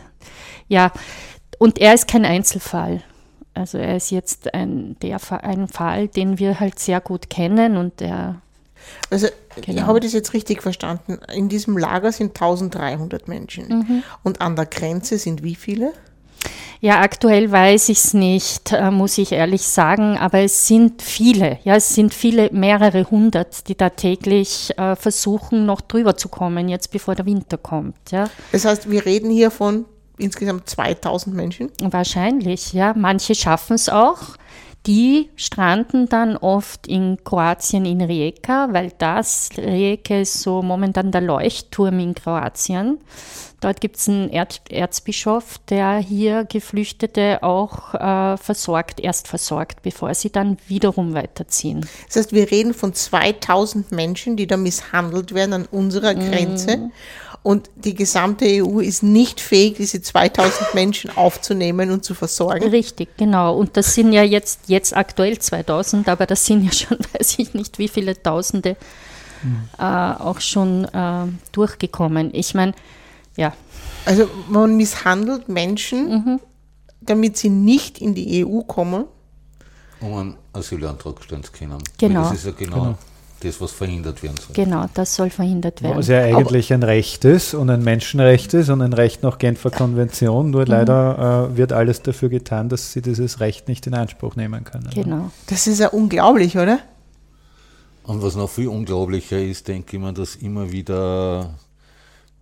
ja, 0.68 0.92
und 1.60 1.80
er 1.80 1.94
ist 1.94 2.08
kein 2.08 2.26
Einzelfall. 2.26 3.04
Also 3.54 3.78
er 3.78 3.98
ist 3.98 4.10
jetzt 4.10 4.54
ein, 4.54 4.96
der, 5.02 5.20
ein 5.44 5.68
Fall, 5.68 6.08
den 6.08 6.40
wir 6.40 6.60
halt 6.60 6.80
sehr 6.80 7.02
gut 7.02 7.30
kennen 7.30 7.78
und 7.78 8.00
der. 8.00 8.42
Also 9.10 9.28
genau. 9.62 9.84
habe 9.84 10.00
ich 10.00 10.06
das 10.06 10.14
jetzt 10.14 10.34
richtig 10.34 10.62
verstanden? 10.62 11.20
In 11.34 11.50
diesem 11.50 11.78
Lager 11.78 12.12
sind 12.12 12.30
1300 12.30 13.28
Menschen 13.28 13.68
mhm. 13.68 14.04
und 14.24 14.42
an 14.42 14.56
der 14.56 14.66
Grenze 14.66 15.18
sind 15.18 15.44
wie 15.44 15.56
viele? 15.56 15.94
Ja, 16.82 17.00
aktuell 17.00 17.50
weiß 17.50 17.88
ich 17.88 18.00
es 18.00 18.14
nicht, 18.14 18.74
äh, 18.74 18.92
muss 18.92 19.18
ich 19.18 19.32
ehrlich 19.32 19.62
sagen, 19.62 20.18
aber 20.18 20.40
es 20.40 20.68
sind 20.68 21.02
viele, 21.02 21.58
ja, 21.64 21.78
es 21.78 21.96
sind 21.96 22.14
viele, 22.14 22.50
mehrere 22.52 23.10
hundert, 23.10 23.70
die 23.70 23.78
da 23.78 23.90
täglich 23.90 24.78
äh, 24.78 24.98
versuchen, 24.98 25.66
noch 25.66 25.80
drüber 25.80 26.18
zu 26.18 26.28
kommen, 26.28 26.68
jetzt 26.68 26.92
bevor 26.92 27.16
der 27.16 27.26
Winter 27.26 27.58
kommt. 27.58 28.12
Ja. 28.12 28.30
Das 28.52 28.66
heißt, 28.66 28.92
wir 28.92 29.06
reden 29.06 29.30
hier 29.30 29.50
von 29.50 29.86
insgesamt 30.18 30.70
2000 30.70 31.36
Menschen? 31.36 31.72
Wahrscheinlich, 31.82 32.74
ja. 32.74 32.94
Manche 32.96 33.36
schaffen 33.36 33.76
es 33.76 33.90
auch. 33.90 34.38
Die 34.86 35.30
stranden 35.38 36.10
dann 36.10 36.36
oft 36.36 36.88
in 36.88 37.18
Kroatien 37.24 37.86
in 37.86 38.02
Rijeka, 38.02 38.68
weil 38.72 38.92
das, 38.98 39.50
Rijeka 39.56 40.16
ist 40.16 40.42
so 40.42 40.62
momentan 40.62 41.12
der 41.12 41.22
Leuchtturm 41.22 42.00
in 42.00 42.14
Kroatien. 42.14 43.00
Dort 43.64 43.80
gibt 43.80 43.96
es 43.96 44.10
einen 44.10 44.30
Erzbischof, 44.30 45.58
der 45.70 45.96
hier 46.00 46.44
Geflüchtete 46.44 47.42
auch 47.44 47.94
äh, 47.94 48.36
versorgt, 48.36 49.00
erst 49.00 49.30
versorgt, 49.30 49.84
bevor 49.84 50.14
sie 50.16 50.34
dann 50.34 50.58
wiederum 50.68 51.14
weiterziehen. 51.14 51.88
Das 52.08 52.18
heißt, 52.18 52.34
wir 52.34 52.52
reden 52.52 52.74
von 52.74 52.94
2000 52.94 53.94
Menschen, 53.94 54.36
die 54.36 54.48
da 54.48 54.58
misshandelt 54.58 55.34
werden 55.34 55.54
an 55.54 55.66
unserer 55.72 56.14
Grenze. 56.14 56.76
Mm. 56.76 56.92
Und 57.44 57.70
die 57.76 57.94
gesamte 57.94 58.46
EU 58.46 58.80
ist 58.80 59.04
nicht 59.04 59.42
fähig, 59.42 59.76
diese 59.76 60.02
2000 60.02 60.74
Menschen 60.74 61.16
aufzunehmen 61.18 61.92
und 61.92 62.06
zu 62.06 62.16
versorgen. 62.16 62.70
Richtig, 62.70 63.18
genau. 63.18 63.58
Und 63.58 63.76
das 63.76 63.94
sind 63.94 64.14
ja 64.14 64.24
jetzt, 64.24 64.62
jetzt 64.68 64.96
aktuell 64.96 65.38
2000, 65.38 66.08
aber 66.08 66.26
das 66.26 66.46
sind 66.46 66.64
ja 66.64 66.72
schon, 66.72 66.98
weiß 67.14 67.40
ich 67.40 67.54
nicht, 67.54 67.80
wie 67.80 67.90
viele 67.90 68.22
Tausende 68.22 68.78
mhm. 69.44 69.68
äh, 69.78 69.84
auch 69.84 70.40
schon 70.40 70.86
äh, 70.86 71.26
durchgekommen. 71.52 72.34
Ich 72.34 72.54
meine, 72.54 72.74
ja. 73.36 73.54
Also 74.06 74.30
man 74.48 74.78
misshandelt 74.78 75.50
Menschen, 75.50 76.10
mhm. 76.10 76.40
damit 77.02 77.36
sie 77.36 77.50
nicht 77.50 78.00
in 78.00 78.16
die 78.16 78.46
EU 78.46 78.62
kommen. 78.62 79.04
Um 80.00 80.14
einen 80.14 80.38
Asylantrag 80.54 81.22
stellen 81.22 81.44
zu 81.44 81.52
können. 81.52 81.84
Genau. 81.98 82.24
Das 82.24 82.34
ist 82.34 82.46
ja 82.46 82.52
genau, 82.52 82.76
genau 82.76 82.98
das, 83.44 83.62
was 83.62 83.72
verhindert 83.72 84.24
werden 84.24 84.38
soll. 84.38 84.56
Genau, 84.56 84.86
das 84.94 85.16
soll 85.16 85.30
verhindert 85.30 85.82
werden. 85.82 85.98
Was 85.98 86.08
ja 86.08 86.22
eigentlich 86.22 86.72
Aber 86.72 86.82
ein 86.82 86.84
Recht 86.84 87.26
ist 87.26 87.54
und 87.54 87.70
ein 87.70 87.84
Menschenrecht 87.84 88.54
ist 88.54 88.70
und 88.70 88.82
ein 88.82 88.94
Recht 88.94 89.24
nach 89.24 89.38
Genfer 89.38 89.72
Konvention, 89.72 90.52
nur 90.52 90.62
mhm. 90.62 90.68
leider 90.68 91.50
äh, 91.52 91.58
wird 91.58 91.74
alles 91.74 92.02
dafür 92.02 92.30
getan, 92.30 92.70
dass 92.70 92.92
sie 92.92 93.02
dieses 93.02 93.40
Recht 93.40 93.68
nicht 93.68 93.86
in 93.88 93.94
Anspruch 93.94 94.36
nehmen 94.36 94.64
können. 94.64 94.90
Genau. 94.94 95.32
Das 95.48 95.68
ist 95.68 95.80
ja 95.80 95.90
unglaublich, 95.90 96.58
oder? 96.58 96.80
Und 98.04 98.22
was 98.22 98.36
noch 98.36 98.50
viel 98.50 98.68
unglaublicher 98.68 99.42
ist, 99.42 99.68
denke 99.68 99.98
ich 99.98 100.04
mir, 100.04 100.14
dass 100.14 100.36
immer 100.36 100.72
wieder 100.72 101.56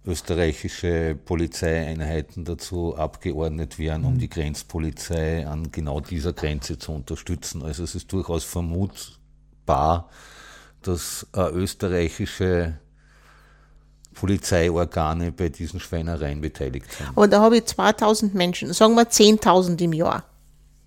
österreichische 0.06 1.16
Polizeieinheiten 1.16 2.44
dazu 2.44 2.96
abgeordnet 2.98 3.78
werden, 3.78 4.06
um 4.06 4.16
mhm. 4.16 4.20
die 4.20 4.30
Grenzpolizei 4.30 5.46
an 5.46 5.72
genau 5.72 6.00
dieser 6.00 6.34
Grenze 6.34 6.80
zu 6.80 6.92
unterstützen. 6.92 7.62
Also 7.62 7.84
es 7.84 7.94
ist 7.94 8.12
durchaus 8.12 8.44
vermutbar, 8.44 10.10
dass 10.82 11.28
äh, 11.36 11.50
österreichische 11.52 12.78
Polizeiorgane 14.14 15.32
bei 15.32 15.50
diesen 15.50 15.80
Schweinereien 15.80 16.42
beteiligt 16.42 16.92
sind. 16.92 17.10
Aber 17.16 17.28
da 17.28 17.42
habe 17.42 17.58
ich 17.58 17.66
2000 17.66 18.34
Menschen, 18.36 18.74
sagen 18.74 18.96
wir 18.96 19.10
10.000 19.10 19.82
im 19.82 19.94
Jahr, 19.94 20.26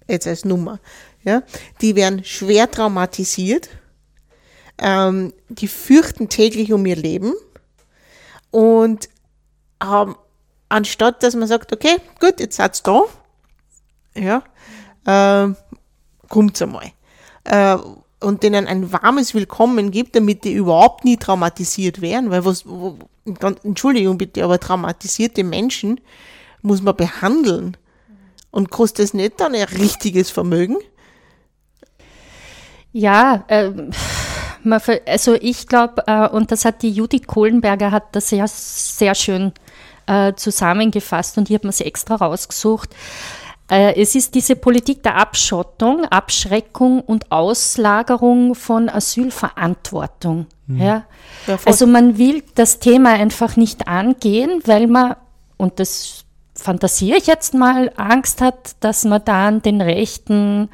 jetzt 0.08 0.26
als 0.26 0.44
Nummer, 0.44 0.78
ja, 1.22 1.42
die 1.80 1.96
werden 1.96 2.22
schwer 2.24 2.70
traumatisiert, 2.70 3.70
ähm, 4.78 5.32
die 5.48 5.68
fürchten 5.68 6.28
täglich 6.28 6.72
um 6.72 6.84
ihr 6.84 6.96
Leben 6.96 7.32
und 8.50 9.08
haben, 9.82 10.16
anstatt 10.68 11.22
dass 11.22 11.34
man 11.34 11.48
sagt, 11.48 11.72
okay, 11.72 11.96
gut, 12.20 12.40
jetzt 12.40 12.56
seid 12.56 12.86
da, 12.86 13.02
ja, 14.14 14.42
äh, 15.06 15.54
kommt's 16.28 16.60
einmal. 16.60 16.92
Äh, 17.44 17.78
und 18.24 18.42
denen 18.42 18.66
ein 18.66 18.92
warmes 18.92 19.34
Willkommen 19.34 19.90
gibt, 19.90 20.16
damit 20.16 20.44
die 20.44 20.52
überhaupt 20.52 21.04
nie 21.04 21.16
traumatisiert 21.16 22.00
werden, 22.00 22.30
weil 22.30 22.44
was, 22.44 22.66
wo, 22.66 22.98
Entschuldigung 23.62 24.18
bitte, 24.18 24.42
aber 24.44 24.58
traumatisierte 24.58 25.44
Menschen 25.44 26.00
muss 26.62 26.82
man 26.82 26.96
behandeln. 26.96 27.76
Und 28.50 28.70
kostet 28.70 29.04
es 29.06 29.14
nicht 29.14 29.40
dann 29.40 29.54
ein 29.54 29.64
richtiges 29.64 30.30
Vermögen? 30.30 30.76
Ja, 32.92 33.44
äh, 33.48 33.70
ver- 34.78 35.00
also 35.06 35.34
ich 35.34 35.66
glaube, 35.66 36.04
äh, 36.06 36.28
und 36.28 36.52
das 36.52 36.64
hat 36.64 36.82
die 36.82 36.90
Judith 36.90 37.26
Kohlenberger 37.26 37.90
hat 37.90 38.14
das 38.14 38.28
sehr, 38.28 38.46
sehr 38.46 39.14
schön 39.16 39.52
äh, 40.06 40.34
zusammengefasst 40.34 41.36
und 41.38 41.50
ich 41.50 41.56
habe 41.56 41.66
mir 41.66 41.72
sie 41.72 41.84
extra 41.84 42.14
rausgesucht. 42.14 42.90
Äh, 43.70 44.00
es 44.00 44.14
ist 44.14 44.34
diese 44.34 44.56
Politik 44.56 45.02
der 45.02 45.16
Abschottung, 45.16 46.04
Abschreckung 46.04 47.00
und 47.00 47.32
Auslagerung 47.32 48.54
von 48.54 48.88
Asylverantwortung. 48.88 50.46
Ja? 50.66 51.04
Ja, 51.46 51.58
also 51.64 51.86
man 51.86 52.18
will 52.18 52.42
das 52.54 52.78
Thema 52.78 53.10
einfach 53.10 53.56
nicht 53.56 53.88
angehen, 53.88 54.62
weil 54.64 54.86
man, 54.86 55.16
und 55.56 55.80
das 55.80 56.24
fantasiere 56.54 57.18
ich 57.18 57.26
jetzt 57.26 57.54
mal, 57.54 57.92
Angst 57.96 58.40
hat, 58.40 58.76
dass 58.80 59.04
man 59.04 59.24
dann 59.24 59.62
den 59.62 59.80
Rechten 59.80 60.68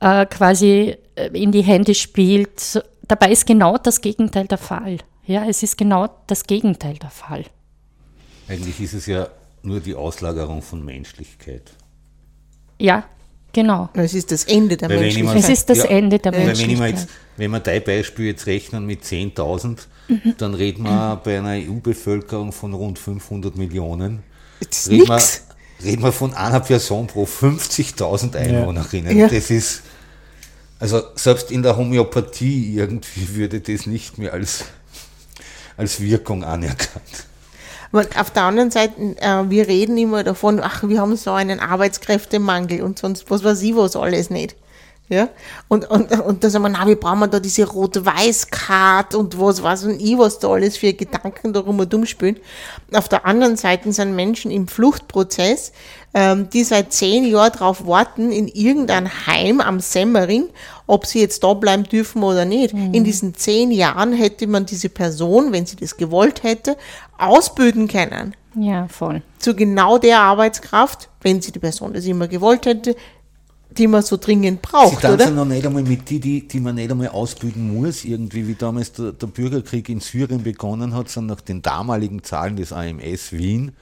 äh, 0.00 0.26
quasi 0.26 0.96
äh, 1.14 1.28
in 1.32 1.52
die 1.52 1.62
Hände 1.62 1.94
spielt. 1.94 2.82
Dabei 3.08 3.32
ist 3.32 3.46
genau 3.46 3.76
das 3.78 4.00
Gegenteil 4.00 4.46
der 4.46 4.58
Fall. 4.58 4.98
Ja, 5.26 5.46
es 5.46 5.62
ist 5.62 5.76
genau 5.76 6.08
das 6.26 6.44
Gegenteil 6.44 6.94
der 6.94 7.10
Fall. 7.10 7.44
Eigentlich 8.48 8.80
ist 8.80 8.94
es 8.94 9.06
ja 9.06 9.28
nur 9.62 9.80
die 9.80 9.94
Auslagerung 9.94 10.62
von 10.62 10.84
Menschlichkeit. 10.84 11.72
Ja, 12.80 13.04
genau. 13.52 13.88
Es 13.94 14.14
ist 14.14 14.32
das 14.32 14.44
Ende 14.44 14.76
der 14.76 14.88
Weil 14.88 15.00
Menschlichkeit. 15.00 15.36
Es 15.38 15.48
ist 15.48 15.70
das 15.70 15.78
Ja, 15.78 15.84
Ende 15.84 16.18
der 16.18 16.32
Weil 16.32 16.40
wenn, 16.40 16.46
Menschlichkeit. 16.46 16.90
jetzt, 16.98 17.08
wenn 17.36 17.50
wir 17.50 17.60
dein 17.60 17.84
Beispiel 17.84 18.26
jetzt 18.26 18.46
rechnen 18.46 18.86
mit 18.86 19.04
10.000, 19.04 19.86
Mhm. 20.08 20.34
dann 20.38 20.54
reden 20.54 20.82
wir 20.82 21.20
bei 21.22 21.38
einer 21.38 21.50
EU-Bevölkerung 21.70 22.52
von 22.52 22.74
rund 22.74 22.98
500 22.98 23.56
Millionen. 23.56 24.24
Das 24.58 24.78
ist 24.86 24.90
Reden 24.90 25.08
wir, 25.08 25.22
reden 25.84 26.02
wir 26.02 26.12
von 26.12 26.34
einer 26.34 26.58
Person 26.60 27.06
pro 27.06 27.24
50.000 27.26 28.34
Einwohnerinnen. 28.34 29.16
Ja. 29.16 29.28
Das 29.28 29.50
ist, 29.50 29.82
also 30.80 31.02
selbst 31.14 31.50
in 31.52 31.62
der 31.62 31.76
Homöopathie 31.76 32.74
irgendwie 32.74 33.36
würde 33.36 33.60
das 33.60 33.86
nicht 33.86 34.18
mehr 34.18 34.32
als, 34.32 34.64
als 35.76 36.00
Wirkung 36.00 36.42
anerkannt. 36.42 37.26
Aber 37.92 38.06
auf 38.18 38.30
der 38.30 38.44
anderen 38.44 38.70
Seite, 38.70 38.94
äh, 39.20 39.50
wir 39.50 39.66
reden 39.66 39.98
immer 39.98 40.22
davon, 40.22 40.60
ach, 40.62 40.84
wir 40.84 41.00
haben 41.00 41.16
so 41.16 41.32
einen 41.32 41.60
Arbeitskräftemangel 41.60 42.82
und 42.82 42.98
sonst 42.98 43.30
was 43.30 43.42
weiß 43.42 43.62
ich 43.62 43.74
was 43.74 43.96
alles 43.96 44.30
nicht. 44.30 44.54
Ja, 45.10 45.28
und, 45.66 45.90
und, 45.90 46.12
und 46.20 46.44
da 46.44 46.50
sagen 46.50 46.62
wir, 46.62 46.68
na, 46.68 46.86
wir 46.86 46.94
brauchen 46.94 47.28
da 47.28 47.40
diese 47.40 47.64
Rot-Weiß-Card 47.68 49.16
und 49.16 49.38
was 49.40 49.60
weiß 49.60 49.84
und 49.86 50.00
ich, 50.00 50.16
was 50.16 50.38
da 50.38 50.48
alles 50.48 50.76
für 50.76 50.92
Gedanken 50.92 51.52
darum 51.52 51.80
und 51.80 51.92
umspielen. 51.92 52.36
Auf 52.92 53.08
der 53.08 53.26
anderen 53.26 53.56
Seite 53.56 53.92
sind 53.92 54.14
Menschen 54.14 54.52
im 54.52 54.68
Fluchtprozess, 54.68 55.72
ähm, 56.14 56.48
die 56.50 56.62
seit 56.62 56.92
zehn 56.92 57.24
Jahren 57.24 57.52
darauf 57.52 57.86
warten, 57.88 58.30
in 58.30 58.46
irgendein 58.46 59.10
Heim 59.26 59.60
am 59.60 59.80
Semmering, 59.80 60.48
ob 60.86 61.06
sie 61.06 61.20
jetzt 61.20 61.42
da 61.42 61.54
bleiben 61.54 61.82
dürfen 61.84 62.22
oder 62.22 62.44
nicht. 62.44 62.72
In 62.72 63.02
diesen 63.04 63.34
zehn 63.34 63.72
Jahren 63.72 64.12
hätte 64.12 64.46
man 64.46 64.64
diese 64.66 64.88
Person, 64.88 65.52
wenn 65.52 65.66
sie 65.66 65.74
das 65.76 65.96
gewollt 65.96 66.44
hätte, 66.44 66.76
ausbilden 67.18 67.88
können 67.88 68.34
Ja, 68.54 68.86
voll. 68.88 69.22
zu 69.38 69.54
genau 69.54 69.98
der 69.98 70.20
Arbeitskraft, 70.20 71.08
wenn 71.22 71.40
sie 71.42 71.50
die 71.52 71.58
Person 71.58 71.92
das 71.92 72.04
immer 72.06 72.28
gewollt 72.28 72.64
hätte, 72.66 72.94
die 73.76 73.86
man 73.86 74.02
so 74.02 74.16
dringend 74.16 74.60
Sie 74.62 74.68
braucht, 74.70 75.02
tanzen 75.02 75.14
oder? 75.14 75.30
noch 75.30 75.44
nicht 75.44 75.64
einmal 75.64 75.82
mit 75.82 76.08
die, 76.10 76.20
die, 76.20 76.46
die 76.46 76.60
man 76.60 76.74
nicht 76.74 76.90
einmal 76.90 77.08
ausbilden 77.08 77.74
muss, 77.74 78.04
irgendwie 78.04 78.46
wie 78.46 78.54
damals 78.54 78.92
der, 78.92 79.12
der 79.12 79.26
Bürgerkrieg 79.26 79.88
in 79.88 80.00
Syrien 80.00 80.42
begonnen 80.42 80.94
hat, 80.94 81.08
sind 81.08 81.26
nach 81.26 81.40
den 81.40 81.62
damaligen 81.62 82.22
Zahlen 82.22 82.56
des 82.56 82.72
AMS 82.72 83.32
Wien 83.32 83.72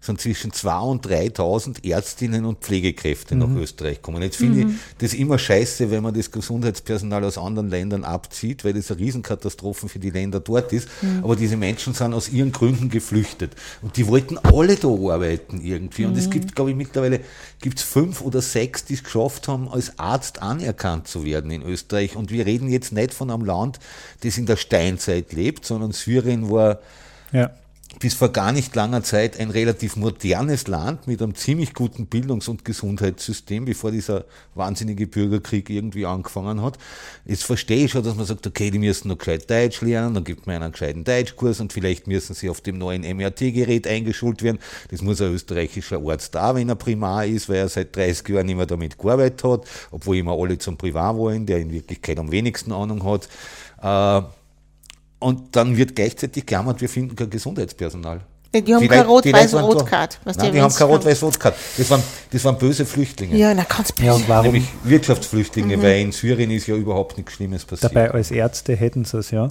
sind 0.00 0.20
zwischen 0.20 0.52
2.000 0.52 0.90
und 0.90 1.06
3.000 1.06 1.84
Ärztinnen 1.84 2.44
und 2.44 2.60
Pflegekräfte 2.60 3.34
nach 3.34 3.50
Österreich 3.50 3.96
gekommen. 3.96 4.22
Jetzt 4.22 4.36
finde 4.36 4.60
ich 4.60 4.66
das 4.98 5.12
immer 5.12 5.38
scheiße, 5.38 5.90
wenn 5.90 6.02
man 6.02 6.14
das 6.14 6.30
Gesundheitspersonal 6.30 7.24
aus 7.24 7.36
anderen 7.36 7.68
Ländern 7.68 8.04
abzieht, 8.04 8.64
weil 8.64 8.74
das 8.74 8.90
eine 8.90 9.00
Riesenkatastrophe 9.00 9.88
für 9.88 9.98
die 9.98 10.10
Länder 10.10 10.40
dort 10.40 10.72
ist. 10.72 10.88
Aber 11.22 11.34
diese 11.36 11.56
Menschen 11.56 11.94
sind 11.94 12.14
aus 12.14 12.28
ihren 12.28 12.52
Gründen 12.52 12.90
geflüchtet. 12.90 13.52
Und 13.82 13.96
die 13.96 14.06
wollten 14.06 14.38
alle 14.38 14.76
da 14.76 14.88
arbeiten 14.88 15.60
irgendwie. 15.60 16.04
Und 16.04 16.16
es 16.16 16.30
gibt, 16.30 16.54
glaube 16.54 16.70
ich, 16.70 16.76
mittlerweile 16.76 17.20
gibt 17.60 17.78
es 17.78 17.84
fünf 17.84 18.20
oder 18.20 18.40
sechs, 18.40 18.84
die 18.84 18.94
es 18.94 19.02
geschafft 19.02 19.48
haben, 19.48 19.68
als 19.68 19.98
Arzt 19.98 20.40
anerkannt 20.42 21.08
zu 21.08 21.24
werden 21.24 21.50
in 21.50 21.62
Österreich. 21.62 22.16
Und 22.16 22.30
wir 22.30 22.46
reden 22.46 22.68
jetzt 22.68 22.92
nicht 22.92 23.12
von 23.14 23.30
einem 23.30 23.44
Land, 23.44 23.80
das 24.22 24.38
in 24.38 24.46
der 24.46 24.56
Steinzeit 24.56 25.32
lebt, 25.32 25.64
sondern 25.64 25.92
Syrien 25.92 26.50
war 26.50 26.78
Ja. 27.32 27.50
Bis 28.00 28.14
vor 28.14 28.28
gar 28.28 28.52
nicht 28.52 28.76
langer 28.76 29.02
Zeit 29.02 29.40
ein 29.40 29.50
relativ 29.50 29.96
modernes 29.96 30.68
Land 30.68 31.06
mit 31.06 31.20
einem 31.20 31.34
ziemlich 31.34 31.74
guten 31.74 32.06
Bildungs- 32.06 32.46
und 32.46 32.64
Gesundheitssystem, 32.64 33.64
bevor 33.64 33.90
dieser 33.90 34.24
wahnsinnige 34.54 35.06
Bürgerkrieg 35.06 35.68
irgendwie 35.70 36.06
angefangen 36.06 36.62
hat. 36.62 36.78
Jetzt 37.24 37.44
verstehe 37.44 37.86
ich 37.86 37.90
schon, 37.90 38.04
dass 38.04 38.14
man 38.14 38.26
sagt, 38.26 38.46
okay, 38.46 38.70
die 38.70 38.78
müssen 38.78 39.08
noch 39.08 39.18
gescheit 39.18 39.50
Deutsch 39.50 39.80
lernen, 39.80 40.14
dann 40.14 40.24
gibt 40.24 40.46
man 40.46 40.62
einen 40.62 40.72
gescheiten 40.72 41.02
Deutschkurs 41.02 41.60
und 41.60 41.72
vielleicht 41.72 42.06
müssen 42.06 42.34
sie 42.34 42.50
auf 42.50 42.60
dem 42.60 42.78
neuen 42.78 43.02
MRT-Gerät 43.02 43.86
eingeschult 43.86 44.42
werden. 44.42 44.58
Das 44.90 45.02
muss 45.02 45.20
ein 45.20 45.32
österreichischer 45.32 46.00
Arzt 46.06 46.34
da, 46.34 46.54
wenn 46.54 46.68
er 46.68 46.76
Primar 46.76 47.24
ist, 47.26 47.48
weil 47.48 47.56
er 47.56 47.68
seit 47.68 47.96
30 47.96 48.28
Jahren 48.28 48.46
mehr 48.46 48.66
damit 48.66 48.98
gearbeitet 48.98 49.42
hat, 49.44 49.66
obwohl 49.90 50.18
immer 50.18 50.38
alle 50.38 50.58
zum 50.58 50.76
Privar 50.76 51.16
wollen, 51.16 51.46
der 51.46 51.58
in 51.58 51.72
Wirklichkeit 51.72 52.18
am 52.18 52.30
wenigsten 52.30 52.70
Ahnung 52.70 53.02
hat. 53.04 53.28
Äh, 53.82 54.26
und 55.18 55.56
dann 55.56 55.76
wird 55.76 55.96
gleichzeitig 55.96 56.46
gejammert, 56.46 56.80
wir 56.80 56.88
finden 56.88 57.16
kein 57.16 57.30
Gesundheitspersonal. 57.30 58.20
Die 58.54 58.74
haben 58.74 58.88
keine 58.88 59.06
Rot-Weiß-Rot-Card. 59.06 60.20
die 60.24 60.60
haben 60.60 60.72
keine 60.74 60.90
Rot-Weiß-Rot-Card. 60.90 61.54
Das 61.76 61.90
waren, 61.90 62.02
das 62.30 62.44
waren 62.46 62.56
böse 62.56 62.86
Flüchtlinge. 62.86 63.36
Ja, 63.36 63.52
na, 63.52 63.64
ganz 63.64 63.92
Ja, 64.00 64.14
und 64.14 64.26
warum? 64.26 64.46
Nämlich 64.46 64.64
Wirtschaftsflüchtlinge, 64.84 65.82
weil 65.82 66.00
in 66.00 66.12
Syrien 66.12 66.50
ist 66.50 66.66
ja 66.66 66.74
überhaupt 66.74 67.18
nichts 67.18 67.34
Schlimmes 67.34 67.66
passiert. 67.66 67.94
Dabei 67.94 68.10
als 68.10 68.30
Ärzte 68.30 68.74
hätten 68.74 69.04
sie 69.04 69.18
es 69.18 69.32
ja, 69.32 69.48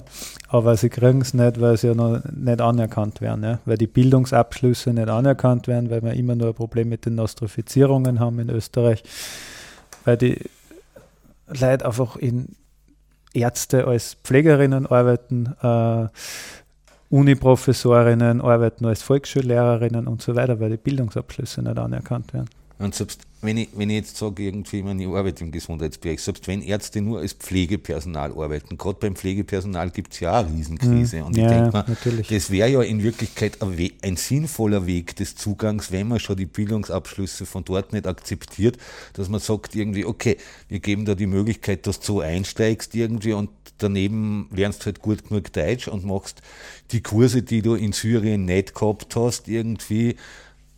aber 0.48 0.76
sie 0.76 0.88
kriegen 0.88 1.20
es 1.20 1.32
nicht, 1.32 1.60
weil 1.60 1.76
sie 1.76 1.86
ja 1.86 1.94
noch 1.94 2.20
nicht 2.24 2.60
anerkannt 2.60 3.20
werden, 3.20 3.44
ja? 3.44 3.60
weil 3.66 3.78
die 3.78 3.86
Bildungsabschlüsse 3.86 4.92
nicht 4.92 5.08
anerkannt 5.08 5.68
werden, 5.68 5.90
weil 5.90 6.02
wir 6.02 6.14
immer 6.14 6.34
nur 6.34 6.48
ein 6.48 6.54
Problem 6.54 6.88
mit 6.88 7.06
den 7.06 7.14
Nostrifizierungen 7.14 8.18
haben 8.18 8.40
in 8.40 8.50
Österreich, 8.50 9.04
weil 10.04 10.16
die 10.16 10.40
Leute 11.46 11.86
einfach 11.86 12.16
in 12.16 12.56
Ärzte 13.40 13.86
als 13.86 14.16
Pflegerinnen 14.24 14.86
arbeiten, 14.86 15.54
äh, 15.62 16.08
Uniprofessorinnen 17.10 18.40
arbeiten 18.40 18.84
als 18.84 19.02
Volksschullehrerinnen 19.02 20.06
und 20.06 20.20
so 20.20 20.34
weiter, 20.34 20.60
weil 20.60 20.70
die 20.70 20.76
Bildungsabschlüsse 20.76 21.62
nicht 21.62 21.78
anerkannt 21.78 22.34
werden. 22.34 22.50
Und 22.78 22.94
selbst 22.94 23.22
wenn 23.40 23.56
ich, 23.56 23.68
wenn 23.74 23.88
ich 23.90 23.96
jetzt 23.96 24.16
sage, 24.16 24.42
irgendwie, 24.44 24.82
meine, 24.82 25.02
ich 25.02 25.08
arbeite 25.08 25.44
im 25.44 25.52
Gesundheitsbereich, 25.52 26.20
selbst 26.20 26.48
wenn 26.48 26.60
Ärzte 26.60 27.00
nur 27.00 27.20
als 27.20 27.34
Pflegepersonal 27.34 28.32
arbeiten, 28.32 28.76
gerade 28.76 28.98
beim 28.98 29.14
Pflegepersonal 29.14 29.90
gibt 29.90 30.12
es 30.14 30.20
ja 30.20 30.32
auch 30.40 30.44
eine 30.46 30.54
Riesenkrise. 30.56 31.18
Mhm. 31.18 31.22
Und 31.22 31.36
ich 31.38 31.44
Ja, 31.44 31.48
denke 31.48 31.70
mir, 31.76 31.84
natürlich. 31.86 32.28
das 32.28 32.50
wäre 32.50 32.68
ja 32.68 32.82
in 32.82 33.02
Wirklichkeit 33.02 33.62
ein, 33.62 33.78
We 33.78 33.90
ein 34.02 34.16
sinnvoller 34.16 34.86
Weg 34.86 35.14
des 35.16 35.36
Zugangs, 35.36 35.92
wenn 35.92 36.08
man 36.08 36.18
schon 36.20 36.36
die 36.36 36.46
Bildungsabschlüsse 36.46 37.46
von 37.46 37.64
dort 37.64 37.92
nicht 37.92 38.06
akzeptiert, 38.08 38.76
dass 39.12 39.28
man 39.28 39.40
sagt 39.40 39.74
irgendwie, 39.76 40.04
okay, 40.04 40.36
wir 40.68 40.80
geben 40.80 41.04
da 41.04 41.14
die 41.14 41.26
Möglichkeit, 41.26 41.86
dass 41.86 42.00
du 42.00 42.06
so 42.06 42.20
einsteigst 42.20 42.94
irgendwie 42.94 43.34
und 43.34 43.50
daneben 43.78 44.48
lernst 44.52 44.84
halt 44.86 45.00
gut 45.00 45.28
genug 45.28 45.52
Deutsch 45.52 45.86
und 45.88 46.04
machst 46.04 46.42
die 46.90 47.02
Kurse, 47.02 47.42
die 47.42 47.62
du 47.62 47.74
in 47.74 47.92
Syrien 47.92 48.44
nicht 48.44 48.74
gehabt 48.74 49.14
hast, 49.14 49.46
irgendwie 49.48 50.16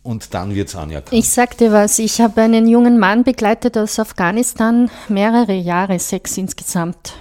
und 0.03 0.33
dann 0.33 0.55
wird 0.55 0.69
es 0.69 0.75
anerkannt. 0.75 1.13
Ich 1.13 1.29
sag 1.29 1.57
dir 1.57 1.71
was, 1.71 1.99
ich 1.99 2.21
habe 2.21 2.41
einen 2.41 2.67
jungen 2.67 2.97
Mann 2.97 3.23
begleitet 3.23 3.77
aus 3.77 3.99
Afghanistan, 3.99 4.89
mehrere 5.09 5.53
Jahre, 5.53 5.99
sechs 5.99 6.37
insgesamt. 6.37 7.13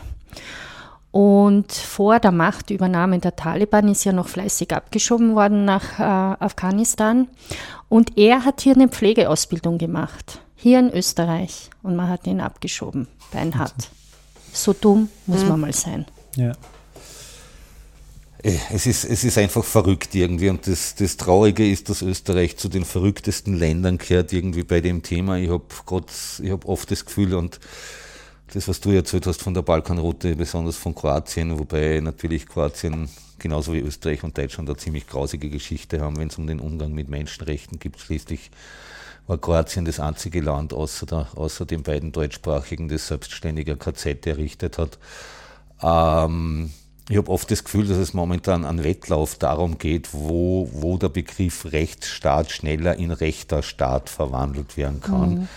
Und 1.11 1.73
vor 1.73 2.21
der 2.21 2.31
Machtübernahme 2.31 3.19
der 3.19 3.35
Taliban 3.35 3.88
ist 3.88 4.05
ja 4.05 4.12
noch 4.12 4.29
fleißig 4.29 4.73
abgeschoben 4.73 5.35
worden 5.35 5.64
nach 5.64 5.99
äh, 5.99 6.03
Afghanistan. 6.03 7.29
Und 7.88 8.16
er 8.16 8.45
hat 8.45 8.61
hier 8.61 8.75
eine 8.75 8.88
Pflegeausbildung 8.88 9.79
gemacht, 9.79 10.38
hier 10.55 10.79
in 10.79 10.90
Österreich. 10.90 11.71
Und 11.83 11.97
man 11.97 12.09
hat 12.09 12.27
ihn 12.27 12.40
abgeschoben, 12.40 13.09
beinhart. 13.33 13.75
So 14.53 14.73
dumm 14.73 15.11
muss 15.27 15.45
man 15.45 15.61
mal 15.61 15.73
sein. 15.73 16.07
Ja. 16.35 16.55
Äh, 18.42 18.59
Es 18.72 18.87
ist, 18.87 19.05
es 19.05 19.24
ist 19.24 19.38
einfach 19.38 19.64
verrückt 19.64 20.14
irgendwie 20.14 20.48
und 20.48 20.66
das, 20.66 20.94
das 20.94 21.16
Traurige 21.16 21.68
ist, 21.68 21.88
dass 21.88 22.03
Österreich 22.03 22.57
zu 22.57 22.68
den 22.68 22.85
verrücktesten 22.85 23.57
Ländern 23.59 23.98
gehört 23.98 24.33
irgendwie 24.33 24.62
bei 24.64 24.81
dem 24.81 25.03
Thema. 25.03 25.38
Ich 25.38 25.50
habe 25.50 25.64
hab 26.50 26.64
oft 26.64 26.90
das 26.90 27.05
Gefühl 27.05 27.35
und 27.35 27.61
das, 28.53 28.66
was 28.68 28.81
du 28.81 28.90
erzählt 28.90 29.26
hast 29.26 29.42
von 29.42 29.55
der 29.55 29.62
Balkanroute, 29.62 30.35
besonders 30.37 30.76
von 30.76 30.94
Kroatien, 30.94 31.59
wobei 31.59 32.00
natürlich 32.00 32.46
Kroatien 32.46 33.09
genauso 33.38 33.72
wie 33.72 33.79
Österreich 33.79 34.24
und 34.24 34.37
Deutschland 34.37 34.68
eine 34.68 34.76
ziemlich 34.76 35.07
grausige 35.07 35.48
Geschichte 35.50 36.00
haben, 36.00 36.16
wenn 36.16 36.29
es 36.29 36.37
um 36.38 36.46
den 36.46 36.61
Umgang 36.61 36.92
mit 36.92 37.09
Menschenrechten 37.09 37.79
geht. 37.79 37.98
Schließlich 37.98 38.50
war 39.26 39.38
Kroatien 39.38 39.85
das 39.85 40.00
einzige 40.00 40.40
Land 40.40 40.72
außer, 40.72 41.07
der, 41.07 41.29
außer 41.37 41.64
den 41.64 41.83
beiden 41.85 42.12
deutschsprachigen, 42.12 42.88
das 42.88 43.07
selbstständiger 43.07 43.76
KZ 43.76 44.26
errichtet 44.26 44.79
hat. 44.79 44.98
Ähm, 45.83 46.70
ich 47.11 47.16
habe 47.16 47.33
oft 47.33 47.51
das 47.51 47.64
Gefühl, 47.64 47.88
dass 47.88 47.99
es 47.99 48.14
momentan 48.14 48.64
ein 48.64 48.85
Wettlauf 48.85 49.35
darum 49.35 49.79
geht, 49.79 50.11
wo, 50.14 50.70
wo 50.73 50.96
der 50.96 51.09
Begriff 51.09 51.73
Rechtsstaat 51.73 52.53
schneller 52.53 52.94
in 52.94 53.11
rechter 53.11 53.64
Staat 53.64 54.09
verwandelt 54.09 54.77
werden 54.77 55.01
kann. 55.01 55.49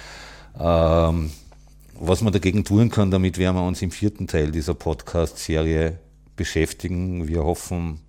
Ähm, 0.59 1.31
was 1.93 2.21
man 2.21 2.33
dagegen 2.33 2.65
tun 2.65 2.89
kann, 2.89 3.11
damit 3.11 3.37
werden 3.37 3.55
wir 3.55 3.67
uns 3.67 3.83
im 3.83 3.91
vierten 3.91 4.25
Teil 4.25 4.51
dieser 4.51 4.73
Podcast-Serie 4.73 5.99
beschäftigen. 6.35 7.27
Wir 7.27 7.43
hoffen, 7.43 7.99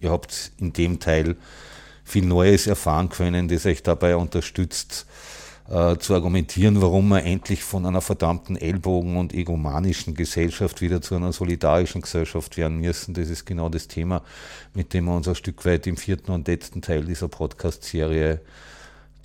ihr 0.00 0.10
habt 0.10 0.52
in 0.58 0.74
dem 0.74 1.00
Teil 1.00 1.36
viel 2.04 2.26
Neues 2.26 2.66
erfahren 2.66 3.08
können, 3.08 3.48
das 3.48 3.64
euch 3.64 3.82
dabei 3.82 4.14
unterstützt, 4.14 5.06
äh, 5.68 5.96
zu 5.98 6.14
argumentieren, 6.14 6.80
warum 6.80 7.08
wir 7.08 7.24
endlich 7.24 7.62
von 7.62 7.86
einer 7.86 8.00
verdammten 8.00 8.56
Ellbogen- 8.56 9.16
und 9.16 9.34
egomanischen 9.34 10.14
Gesellschaft 10.14 10.80
wieder 10.80 11.02
zu 11.02 11.16
einer 11.16 11.32
solidarischen 11.32 12.02
Gesellschaft 12.02 12.56
werden 12.56 12.78
müssen. 12.78 13.14
Das 13.14 13.28
ist 13.28 13.44
genau 13.44 13.68
das 13.68 13.88
Thema, 13.88 14.22
mit 14.74 14.92
dem 14.92 15.06
wir 15.06 15.16
uns 15.16 15.28
ein 15.28 15.34
Stück 15.34 15.64
weit 15.64 15.86
im 15.86 15.96
vierten 15.96 16.30
und 16.32 16.46
letzten 16.46 16.82
Teil 16.82 17.04
dieser 17.04 17.28
Podcast-Serie 17.28 18.40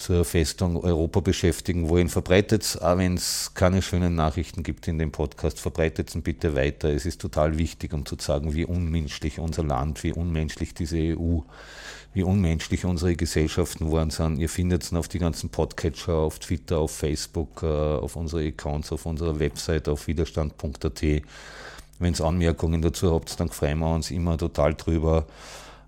zur 0.02 0.26
Festung 0.26 0.84
Europa 0.84 1.20
beschäftigen 1.20 1.88
wollen. 1.88 2.10
Verbreitet 2.10 2.64
es, 2.64 2.82
auch 2.82 2.98
wenn 2.98 3.14
es 3.14 3.54
keine 3.54 3.82
schönen 3.82 4.16
Nachrichten 4.16 4.64
gibt 4.64 4.88
in 4.88 4.98
dem 4.98 5.12
Podcast, 5.12 5.60
verbreitet 5.60 6.10
es 6.10 6.22
bitte 6.22 6.56
weiter. 6.56 6.90
Es 6.90 7.06
ist 7.06 7.22
total 7.22 7.58
wichtig, 7.58 7.94
um 7.94 8.06
zu 8.06 8.16
sagen, 8.20 8.56
wie 8.56 8.66
unmenschlich 8.66 9.40
unser 9.40 9.64
Land, 9.64 10.04
wie 10.04 10.12
unmenschlich 10.12 10.74
diese 10.74 10.98
EU 10.98 11.42
wie 12.14 12.24
unmenschlich 12.24 12.84
unsere 12.84 13.16
Gesellschaften 13.16 13.86
geworden 13.86 14.10
sind. 14.10 14.38
Ihr 14.38 14.50
findet 14.50 14.84
es 14.84 14.94
auf 14.94 15.08
die 15.08 15.20
ganzen 15.20 15.50
Podcatcher, 15.50 16.16
auf 16.16 16.40
Twitter, 16.40 16.80
auf 16.80 16.92
Facebook, 16.92 17.64
äh, 17.64 17.68
auf 17.68 18.18
unsere 18.18 18.46
Accounts, 18.46 18.92
auf 18.92 19.06
unserer 19.06 19.40
Website, 19.40 19.88
auf 19.88 20.08
widerstand.at. 20.08 21.02
Wenn 22.00 22.14
es 22.14 22.20
Anmerkungen 22.20 22.82
dazu 22.82 23.14
habt, 23.14 23.40
dann 23.40 23.48
freuen 23.48 23.80
wir 23.80 23.96
uns 23.96 24.12
immer 24.12 24.38
total 24.38 24.74
drüber 24.74 25.26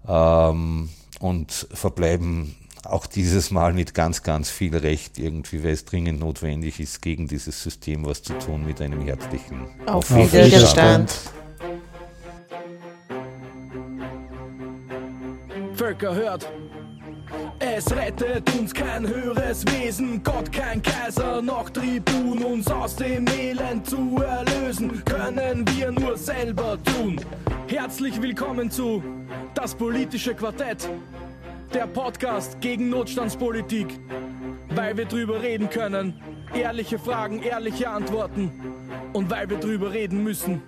ähm, 0.07 0.87
und 1.19 1.51
verbleiben 1.73 2.55
auch 2.85 3.05
dieses 3.05 3.51
Mal 3.51 3.73
mit 3.73 3.93
ganz, 3.93 4.23
ganz 4.23 4.49
viel 4.49 4.75
Recht 4.75 5.17
irgendwie, 5.17 5.63
weil 5.63 5.71
es 5.71 5.85
dringend 5.85 6.19
notwendig 6.19 6.79
ist, 6.79 7.01
gegen 7.01 7.27
dieses 7.27 7.61
System 7.61 8.05
was 8.05 8.21
zu 8.23 8.33
tun 8.33 8.65
mit 8.65 8.81
einem 8.81 9.01
herzlichen 9.01 9.67
Auf 9.85 10.11
Widerstand. 10.11 11.13
Völker 15.75 16.13
hört. 16.13 16.47
Es 17.59 17.91
rettet 17.91 18.53
uns 18.59 18.73
kein 18.73 19.07
höheres 19.07 19.65
Wesen, 19.67 20.21
Gott 20.23 20.51
kein 20.51 20.81
Kaiser, 20.81 21.41
noch 21.41 21.69
Tribun, 21.69 22.43
uns 22.43 22.69
aus 22.69 22.95
dem 22.95 23.25
Elend 23.27 23.87
zu 23.87 24.17
erlösen, 24.21 25.03
können 25.05 25.65
wir 25.75 25.91
nur 25.91 26.17
selber 26.17 26.77
tun. 26.83 27.19
Herzlich 27.67 28.21
willkommen 28.21 28.69
zu 28.69 29.01
Das 29.55 29.73
politische 29.73 30.35
Quartett, 30.35 30.89
der 31.73 31.87
Podcast 31.87 32.61
gegen 32.61 32.89
Notstandspolitik, 32.89 33.99
weil 34.69 34.95
wir 34.95 35.05
drüber 35.05 35.41
reden 35.41 35.69
können, 35.69 36.21
ehrliche 36.53 36.99
Fragen, 36.99 37.41
ehrliche 37.41 37.89
Antworten. 37.89 38.51
Und 39.13 39.29
weil 39.29 39.49
wir 39.49 39.57
drüber 39.57 39.91
reden 39.91 40.23
müssen. 40.23 40.61